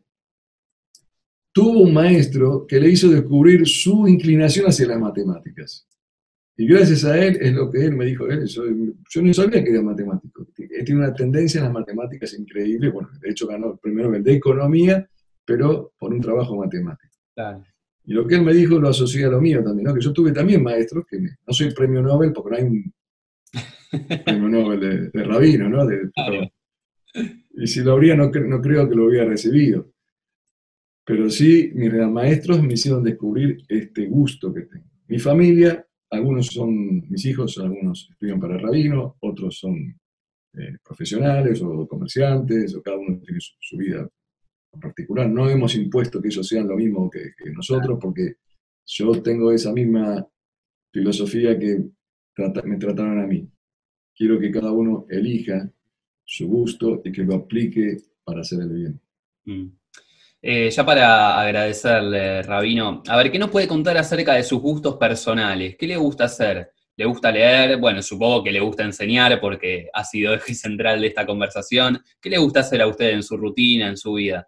tuvo 1.52 1.82
un 1.82 1.94
maestro 1.94 2.68
que 2.68 2.80
le 2.80 2.89
hizo 2.89 3.10
descubrir 3.10 3.68
su 3.68 4.08
inclinación 4.08 4.68
hacia 4.68 4.88
las 4.88 5.00
matemáticas. 5.00 5.88
Y 6.56 6.68
gracias 6.68 7.04
a 7.04 7.18
él, 7.18 7.38
es 7.42 7.52
lo 7.54 7.72
que 7.72 7.84
él 7.84 7.96
me 7.96 8.06
dijo, 8.06 8.28
él, 8.28 8.46
yo, 8.46 9.22
no 9.24 9.34
sabía 9.34 9.63
que 9.63 9.72
era 9.72 9.82
matemático. 9.82 10.46
Tiene 10.56 11.00
una 11.00 11.13
tendencia 11.13 11.58
en 11.58 11.66
las 11.66 11.74
matemáticas 11.74 12.34
increíble. 12.36 12.89
Bueno, 12.89 13.10
de 13.20 13.32
hecho 13.32 13.48
ganó 13.48 13.72
el 13.72 13.80
primer 13.80 14.06
Nobel 14.06 14.24
de 14.24 14.34
Economía, 14.34 15.10
pero 15.44 15.94
por 15.98 16.13
un 16.13 16.22
trabajo 16.22 16.56
matemático. 16.56 17.16
Claro. 17.34 17.63
Y 18.06 18.13
lo 18.13 18.28
que 18.28 18.36
él 18.36 18.42
me 18.42 18.54
dijo 18.54 18.80
lo 18.80 18.89
asocié 18.89 19.26
a 19.26 19.30
lo 19.30 19.39
mío 19.39 19.63
también, 19.63 19.88
¿no? 19.88 19.94
que 19.94 20.02
yo 20.02 20.12
tuve 20.12 20.32
también 20.32 20.62
maestros, 20.62 21.06
que 21.10 21.20
no 21.20 21.54
soy 21.54 21.74
premio 21.74 22.02
Nobel 22.02 22.34
porque 22.34 22.52
no 22.52 22.58
hay 22.58 22.63
un 22.63 22.94
premio 24.26 24.50
Nobel 24.50 25.12
de, 25.13 25.24
rabino, 25.24 25.70
¿no? 25.70 25.88
y 27.56 27.68
si 27.68 27.82
lo 27.82 27.94
habría, 27.94 28.16
no, 28.16 28.30
no, 28.30 28.62
creo 28.62 28.89
que 28.89 28.96
lo 28.96 29.06
hubiera 29.06 29.26
recibido. 29.26 29.92
Pero 31.06 31.30
sí, 31.30 31.72
mis 31.76 31.94
maestros 31.94 32.62
me 32.62 32.74
hicieron 32.74 33.04
descubrir 33.04 33.58
este 33.68 34.08
gusto 34.08 34.54
que 34.54 34.62
tengo. 34.62 34.86
Mi 35.08 35.20
familia, 35.20 35.86
algunos 36.10 36.48
son 36.48 37.10
mis 37.10 37.26
hijos, 37.26 37.58
algunos 37.58 38.10
estudian 38.10 38.39
para 38.39 38.58
rabino, 38.58 39.18
otros 39.20 39.60
son 39.60 39.78
eh, 40.54 40.78
profesionales 40.84 41.62
o 41.62 41.88
comerciantes, 41.88 42.74
o 42.76 42.82
cada 42.82 42.98
uno 42.98 43.20
tiene 43.20 43.39
su 43.39 43.78
vida 43.78 44.10
en 44.73 44.79
particular. 44.79 45.29
No 45.29 45.49
hemos 45.49 45.75
impuesto 45.75 46.21
que 46.21 46.29
ellos 46.29 46.47
sean 46.47 46.67
lo 46.67 46.75
mismo 46.75 47.09
que, 47.09 47.33
nosotros, 47.51 47.99
porque 48.01 48.36
yo 48.86 49.12
tengo 49.21 49.51
esa 49.51 49.71
misma 49.71 50.27
filosofía 50.91 51.57
que 51.57 51.89
me 52.65 52.77
trataron 52.77 53.19
a 53.19 53.27
mí. 53.27 53.47
Quiero 54.15 54.39
que 54.39 54.51
cada 54.51 54.71
uno 54.71 55.05
elija 55.09 55.69
su 56.25 56.47
gusto 56.47 57.01
y 57.03 57.12
que 57.12 57.23
lo 57.23 57.36
aplique 57.36 57.97
para 58.23 58.41
hacer 58.41 58.62
el 58.62 58.69
bien. 58.69 59.01
Mm. 59.45 59.67
Eh, 60.45 60.69
ya 60.69 60.86
para 60.86 61.39
agradecerle, 61.39 62.43
Rabino, 62.43 63.01
a 63.07 63.15
ver, 63.15 63.31
¿qué 63.31 63.39
nos 63.39 63.49
puede 63.49 63.67
contar 63.67 63.97
acerca 63.97 64.33
de 64.33 64.43
sus 64.43 64.59
gustos 64.59 64.97
personales? 64.97 65.77
¿Qué 65.77 65.88
le 65.88 65.95
gusta 65.95 66.25
hacer? 66.25 66.73
¿Le 66.95 67.05
gusta 67.05 67.31
leer? 67.31 67.77
Bueno, 67.77 68.01
supongo 68.01 68.43
que 68.43 68.51
le 68.51 68.59
gusta 68.59 68.83
enseñar 68.83 69.39
porque 69.39 69.89
ha 69.93 70.03
sido 70.03 70.33
eje 70.33 70.53
central 70.53 71.01
de 71.01 71.07
esta 71.07 71.25
conversación. 71.25 72.03
¿Qué 72.21 72.29
le 72.29 72.38
gusta 72.38 72.59
hacer 72.59 72.81
a 72.81 72.88
usted 72.88 73.12
en 73.12 73.23
su 73.23 73.38
rutina, 73.38 73.88
en 73.88 73.97
su 73.97 74.13
vida? 74.13 74.47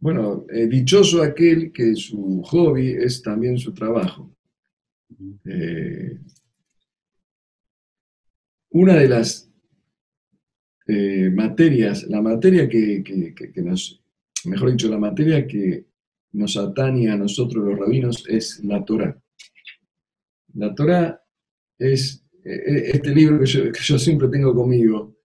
Bueno, 0.00 0.46
eh, 0.48 0.68
dichoso 0.68 1.22
aquel 1.22 1.72
que 1.72 1.96
su 1.96 2.40
hobby 2.42 2.92
es 2.92 3.20
también 3.20 3.58
su 3.58 3.74
trabajo. 3.74 4.32
Eh, 5.44 6.20
una 8.70 8.94
de 8.94 9.08
las 9.08 9.50
eh, 10.86 11.30
materias, 11.30 12.04
la 12.04 12.22
materia 12.22 12.68
que, 12.68 13.02
nos, 13.56 14.00
mejor 14.44 14.70
dicho, 14.70 14.88
la 14.88 14.98
materia 14.98 15.44
que 15.46 15.86
nos 16.32 16.56
atañe 16.56 17.10
a 17.10 17.16
nosotros 17.16 17.64
los 17.64 17.78
rabinos 17.78 18.24
es 18.28 18.62
la 18.62 18.84
Torah. 18.84 19.20
La 20.54 20.74
Torah 20.76 21.20
es 21.76 22.24
este 22.44 23.12
libro 23.12 23.40
que 23.40 23.46
yo, 23.46 23.72
que 23.72 23.80
yo 23.80 23.98
siempre 23.98 24.28
tengo 24.28 24.54
conmigo, 24.54 25.16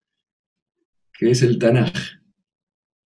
que 1.13 1.29
es 1.29 1.43
el 1.43 1.59
Tanaj. 1.59 1.93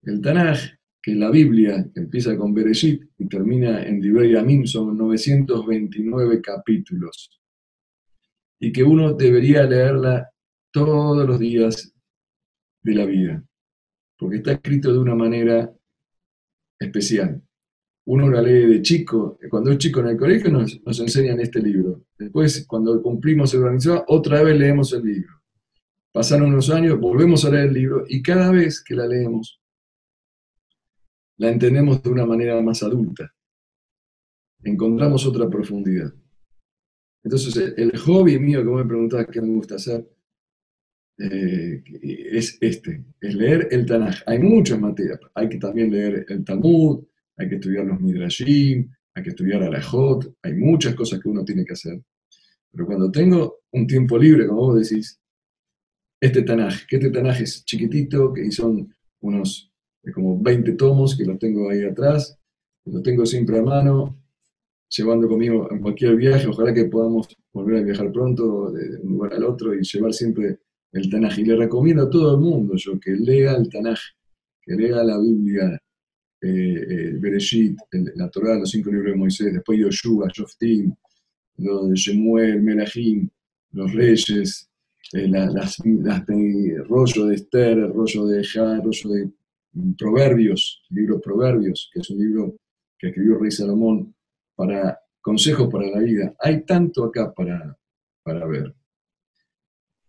El 0.03 0.21
Tanaj 0.21 0.76
que 1.07 1.15
la 1.15 1.31
Biblia 1.31 1.89
empieza 1.95 2.37
con 2.37 2.53
Bereshit 2.53 3.01
y 3.17 3.29
termina 3.29 3.81
en 3.81 4.01
Divrei 4.01 4.33
Yamim, 4.33 4.67
son 4.67 4.99
929 4.99 6.43
capítulos, 6.43 7.41
y 8.59 8.73
que 8.73 8.83
uno 8.83 9.13
debería 9.13 9.63
leerla 9.63 10.29
todos 10.73 11.25
los 11.25 11.39
días 11.39 11.95
de 12.83 12.95
la 12.97 13.07
vida, 13.07 13.41
porque 14.19 14.39
está 14.39 14.51
escrito 14.51 14.93
de 14.93 14.99
una 14.99 15.15
manera 15.15 15.73
especial. 16.77 17.41
Uno 18.07 18.29
la 18.29 18.43
lee 18.43 18.67
de 18.67 18.83
chico, 18.83 19.39
cuando 19.49 19.71
es 19.71 19.79
chico 19.79 20.01
en 20.01 20.09
el 20.09 20.17
colegio 20.17 20.51
nos, 20.51 20.81
enseñan 20.85 21.39
este 21.39 21.61
libro. 21.61 22.03
Después, 22.19 22.67
cuando 22.67 23.01
cumplimos 23.01 23.55
el 23.55 23.63
organizado, 23.63 24.05
otra 24.09 24.43
vez 24.43 24.59
leemos 24.59 24.93
el 24.93 25.05
libro. 25.05 25.41
Pasaron 26.11 26.49
unos 26.49 26.69
años, 26.69 26.99
volvemos 26.99 27.45
a 27.45 27.51
leer 27.51 27.69
el 27.69 27.75
libro 27.75 28.05
y 28.09 28.21
cada 28.23 28.51
vez 28.51 28.83
que 28.83 28.97
la 28.97 29.07
leemos 29.07 29.61
la 31.39 31.51
entendemos 31.51 32.03
de 32.03 32.11
una 32.11 32.27
manera 32.27 32.61
más 32.63 32.83
adulta. 32.83 33.33
Encontramos 34.63 35.27
otra 35.27 35.49
profundidad. 35.49 36.13
Entonces, 37.23 37.75
el 37.77 37.97
hobby 37.99 38.39
mío, 38.39 38.65
como 38.65 38.79
me 38.79 38.85
preguntaba 38.85 39.27
qué 39.27 39.41
me 39.41 39.55
gusta 39.55 39.77
hacer, 39.77 40.09
eh, 41.19 41.83
es 42.03 42.59
este, 42.61 43.05
es 43.21 43.35
leer 43.35 43.69
el 43.71 43.87
Tanaj. 43.87 44.23
Hay 44.27 44.39
muchas 44.39 44.79
materias, 44.79 45.19
hay 45.35 45.49
que 45.49 45.59
también 45.59 45.91
leer 45.91 46.27
el 46.29 46.45
Talmud, 46.45 47.05
hay 47.37 47.49
que 47.49 47.55
estudiar 47.57 47.87
los 47.87 48.01
Midrashim, 48.01 48.91
hay 49.15 49.23
que 49.23 49.31
estudiar 49.31 49.63
Arajot, 49.63 50.37
hay 50.43 50.55
muchas 50.55 50.95
cosas 50.95 51.21
que 51.21 51.29
uno 51.29 51.45
tiene 51.45 51.65
que 51.65 51.73
hacer. 51.73 52.01
Pero 52.71 52.87
cuando 52.87 53.11
tengo 53.11 53.61
un 53.73 53.87
tiempo 53.87 54.19
libre, 54.19 54.47
como 54.47 54.61
vos 54.61 54.89
decís, 54.89 55.19
este 56.21 56.43
Tanaj, 56.43 56.87
que 56.87 56.97
este 56.97 57.11
Tanaj 57.11 57.41
es 57.41 57.65
chiquitito, 57.65 58.33
que 58.33 58.51
son 58.51 58.95
unos 59.21 59.73
eh, 60.07 60.13
como 60.13 60.41
20 60.41 60.73
tomos 60.73 61.17
que 61.17 61.25
los 61.25 61.39
tengo 61.39 61.71
ahí 61.71 61.85
atrás, 61.85 62.39
lo 62.85 63.03
tengo 63.03 63.27
siempre 63.27 63.59
a 63.59 63.63
mano, 63.63 64.17
llevando 64.89 65.29
conmigo 65.29 65.69
en 65.71 65.81
cualquier 65.81 66.17
viaje, 66.17 66.47
ojalá 66.47 66.73
que 66.73 66.85
podamos 66.85 67.29
volver 67.53 67.79
a 67.79 67.83
viajar 67.83 68.13
pronto 68.13 68.71
de 68.71 69.01
un 69.01 69.11
lugar 69.11 69.35
al 69.35 69.45
otro 69.45 69.75
y 69.75 69.83
llevar 69.83 70.13
siempre 70.13 70.61
el 70.93 71.11
Tanaj. 71.11 71.39
Y 71.39 71.45
le 71.45 71.57
recomiendo 71.57 72.05
a 72.05 72.11
todo 72.11 72.35
el 72.35 72.41
mundo 72.41 72.75
yo 72.77 72.99
que 73.01 73.13
lea 73.13 73.57
el 73.57 73.69
Tanaj, 73.69 73.99
que 74.63 74.75
lea 74.75 75.03
la 75.03 75.19
Biblia, 75.19 75.79
eh, 76.41 76.87
eh 76.89 77.13
Bereshit, 77.19 77.77
la 78.15 78.31
Torah, 78.31 78.59
los 78.59 78.71
cinco 78.71 78.91
libros 78.91 79.13
de 79.13 79.19
Moisés, 79.19 79.53
después 79.53 79.79
Yoshua, 79.79 80.29
Shoftim, 80.33 80.95
los 81.59 81.89
de 81.89 81.97
Shemuel, 81.97 82.63
Melahim, 82.63 83.29
los 83.73 83.93
reyes, 83.93 84.69
eh, 85.13 85.25
el 85.25 86.85
rollo 86.89 87.27
de 87.27 87.35
Esther, 87.35 87.79
el 87.79 87.93
rollo 87.93 88.27
de 88.27 88.45
Ja, 88.45 88.77
el 88.77 88.83
rollo 88.83 89.11
de 89.11 89.31
Proverbios, 89.97 90.83
libro 90.91 91.21
Proverbios, 91.21 91.91
que 91.93 92.01
es 92.01 92.11
un 92.11 92.19
libro 92.19 92.57
que 92.99 93.09
escribió 93.09 93.39
rey 93.39 93.51
Salomón 93.51 94.15
para 94.55 94.99
consejos 95.21 95.69
para 95.71 95.89
la 95.89 96.01
vida. 96.01 96.35
Hay 96.41 96.65
tanto 96.65 97.05
acá 97.05 97.33
para, 97.33 97.77
para 98.23 98.47
ver. 98.47 98.75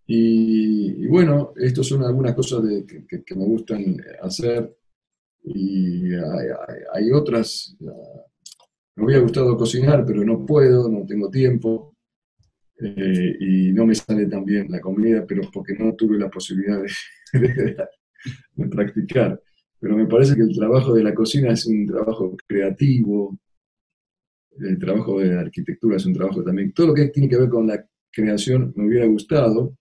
Y, 0.09 1.05
bueno, 1.07 1.53
estas 1.57 1.85
son 1.85 2.03
algunas 2.03 2.33
cosas 2.33 2.63
que, 2.87 3.35
me 3.35 3.45
gustan 3.45 3.97
hacer. 4.21 4.73
Y 5.43 6.13
hay, 6.93 7.11
otras. 7.11 7.75
Me 8.95 9.03
hubiera 9.03 9.21
gustado 9.21 9.57
cocinar, 9.57 10.05
pero 10.05 10.23
no 10.23 10.45
puedo, 10.45 10.89
no 10.89 11.05
tengo 11.05 11.29
tiempo. 11.29 11.93
Eh, 12.79 13.35
y 13.39 13.73
no 13.73 13.85
me 13.85 13.95
sale 13.95 14.27
tan 14.27 14.45
bien 14.45 14.67
la 14.69 14.79
comida, 14.79 15.25
pero 15.27 15.41
porque 15.51 15.73
no 15.73 15.93
tuve 15.95 16.17
la 16.17 16.29
posibilidad 16.29 16.81
de, 17.33 17.75
practicar. 18.69 19.41
Pero 19.79 19.95
me 19.95 20.07
parece 20.07 20.35
que 20.35 20.41
el 20.41 20.55
trabajo 20.55 20.93
de 20.93 21.03
la 21.03 21.13
cocina 21.13 21.51
es 21.51 21.65
un 21.65 21.85
trabajo 21.85 22.35
creativo, 22.47 23.37
el 24.59 24.79
trabajo 24.79 25.19
de 25.19 25.37
arquitectura 25.37 25.97
es 25.97 26.05
un 26.05 26.13
trabajo 26.13 26.43
también. 26.43 26.73
Todo 26.73 26.87
lo 26.87 26.93
que 26.93 27.07
tiene 27.07 27.29
que 27.29 27.37
ver 27.37 27.49
con 27.49 27.67
la 27.67 27.85
creación 28.11 28.73
me 28.75 28.87
hubiera 28.87 29.05
gustado, 29.05 29.77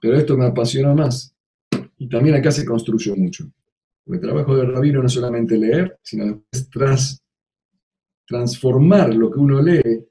pero 0.00 0.16
esto 0.16 0.36
me 0.36 0.46
apasiona 0.46 0.94
más. 0.94 1.34
Y 1.98 2.08
también 2.08 2.34
acá 2.34 2.50
se 2.50 2.64
construye 2.64 3.14
mucho. 3.14 3.50
el 4.06 4.20
trabajo 4.20 4.56
del 4.56 4.72
rabino 4.72 5.00
no 5.00 5.06
es 5.06 5.12
solamente 5.12 5.56
leer, 5.56 5.98
sino 6.02 6.44
transformar 8.26 9.14
lo 9.14 9.30
que 9.30 9.38
uno 9.38 9.62
lee 9.62 10.04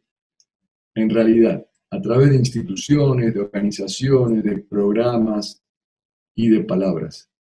en 0.96 1.10
realidad, 1.10 1.66
a 1.90 2.02
través 2.02 2.30
de 2.30 2.38
instituciones, 2.38 3.34
de 3.34 3.42
organizaciones, 3.42 4.44
de 4.44 4.60
programas 4.60 5.62
y 6.36 6.50
de 6.50 6.64
palabras. 6.64 7.33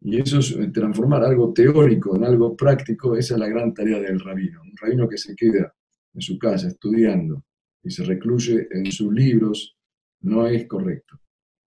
Y 0.00 0.20
eso 0.20 0.38
es 0.38 0.52
eh, 0.52 0.68
transformar 0.68 1.24
algo 1.24 1.52
teórico 1.52 2.16
en 2.16 2.24
algo 2.24 2.56
práctico, 2.56 3.16
esa 3.16 3.34
es 3.34 3.40
la 3.40 3.48
gran 3.48 3.74
tarea 3.74 4.00
del 4.00 4.20
rabino. 4.20 4.62
Un 4.62 4.76
rabino 4.76 5.08
que 5.08 5.18
se 5.18 5.34
queda 5.34 5.74
en 6.14 6.20
su 6.20 6.38
casa 6.38 6.68
estudiando 6.68 7.44
y 7.82 7.90
se 7.90 8.04
recluye 8.04 8.68
en 8.70 8.90
sus 8.92 9.12
libros 9.12 9.76
no 10.20 10.46
es 10.46 10.66
correcto. 10.66 11.18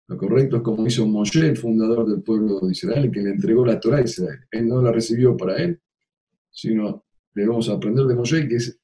Lo 0.08 0.16
correcto 0.16 0.56
es 0.56 0.62
como 0.62 0.86
hizo 0.86 1.06
Moshe, 1.06 1.48
el 1.48 1.56
fundador 1.56 2.08
del 2.08 2.22
pueblo 2.22 2.60
de 2.60 2.72
Israel, 2.72 3.10
que 3.12 3.22
le 3.22 3.30
entregó 3.30 3.64
la 3.64 3.78
Torah 3.78 3.98
a 3.98 4.02
Israel. 4.02 4.40
Él 4.50 4.66
no 4.66 4.82
la 4.82 4.90
recibió 4.90 5.36
para 5.36 5.56
él, 5.56 5.80
sino 6.50 7.04
debemos 7.32 7.68
aprender 7.68 8.06
de 8.06 8.16
Moshe, 8.16 8.48
que 8.48 8.56
es 8.56 8.80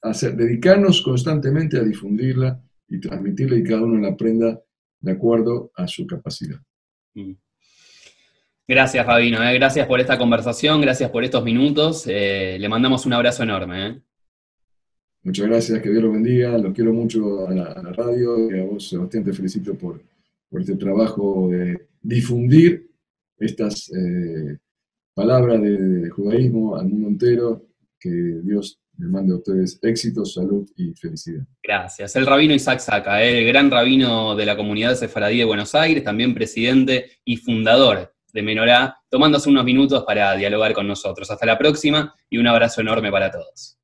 hacer, 0.00 0.36
dedicarnos 0.36 1.02
constantemente 1.02 1.78
a 1.78 1.82
difundirla 1.82 2.62
y 2.88 2.98
transmitirla 2.98 3.56
y 3.56 3.62
cada 3.62 3.82
uno 3.82 3.98
la 3.98 4.08
aprenda 4.08 4.58
de 5.00 5.12
acuerdo 5.12 5.70
a 5.74 5.86
su 5.86 6.06
capacidad. 6.06 6.60
Mm. 7.14 7.32
Gracias, 8.66 9.04
Rabino. 9.04 9.42
Eh. 9.42 9.54
Gracias 9.54 9.86
por 9.86 10.00
esta 10.00 10.16
conversación, 10.16 10.80
gracias 10.80 11.10
por 11.10 11.22
estos 11.22 11.44
minutos. 11.44 12.04
Eh, 12.06 12.56
le 12.58 12.68
mandamos 12.68 13.04
un 13.04 13.12
abrazo 13.12 13.42
enorme. 13.42 13.86
Eh. 13.86 14.00
Muchas 15.22 15.46
gracias, 15.46 15.82
que 15.82 15.90
Dios 15.90 16.02
los 16.02 16.12
bendiga. 16.12 16.56
Los 16.56 16.72
quiero 16.72 16.94
mucho 16.94 17.46
a 17.46 17.52
la, 17.52 17.74
radio 17.92 18.50
y 18.50 18.58
a 18.58 18.64
vos, 18.64 18.88
Sebastián, 18.88 19.22
te 19.22 19.34
felicito 19.34 19.74
por, 19.74 20.00
este 20.52 20.76
trabajo 20.76 21.48
de 21.50 21.88
difundir 22.00 22.88
estas 23.38 23.90
palabras 25.12 25.60
de, 25.60 26.08
judaísmo 26.10 26.76
al 26.76 26.86
mundo 26.86 27.08
entero. 27.08 27.66
Que 27.98 28.10
Dios 28.10 28.78
les 28.98 29.08
mande 29.08 29.32
a 29.32 29.36
ustedes 29.36 29.78
éxito, 29.82 30.24
salud 30.24 30.70
y 30.76 30.94
felicidad. 30.94 31.44
Gracias. 31.62 32.16
El 32.16 32.26
rabino 32.26 32.54
Isaac 32.54 32.78
Saca, 32.78 33.22
el 33.22 33.46
gran 33.46 33.70
rabino 33.70 34.36
de 34.36 34.46
la 34.46 34.56
comunidad 34.56 34.94
sefaradí 34.94 35.38
de 35.38 35.44
Buenos 35.44 35.74
Aires, 35.74 36.04
también 36.04 36.34
presidente 36.34 37.10
y 37.24 37.36
fundador 37.38 38.13
de 38.34 38.42
Menorá, 38.42 38.98
tomándose 39.08 39.48
unos 39.48 39.64
minutos 39.64 40.04
para 40.04 40.34
dialogar 40.34 40.74
con 40.74 40.88
nosotros. 40.88 41.30
Hasta 41.30 41.46
la 41.46 41.56
próxima 41.56 42.14
y 42.28 42.36
un 42.36 42.48
abrazo 42.48 42.80
enorme 42.80 43.10
para 43.10 43.30
todos. 43.30 43.78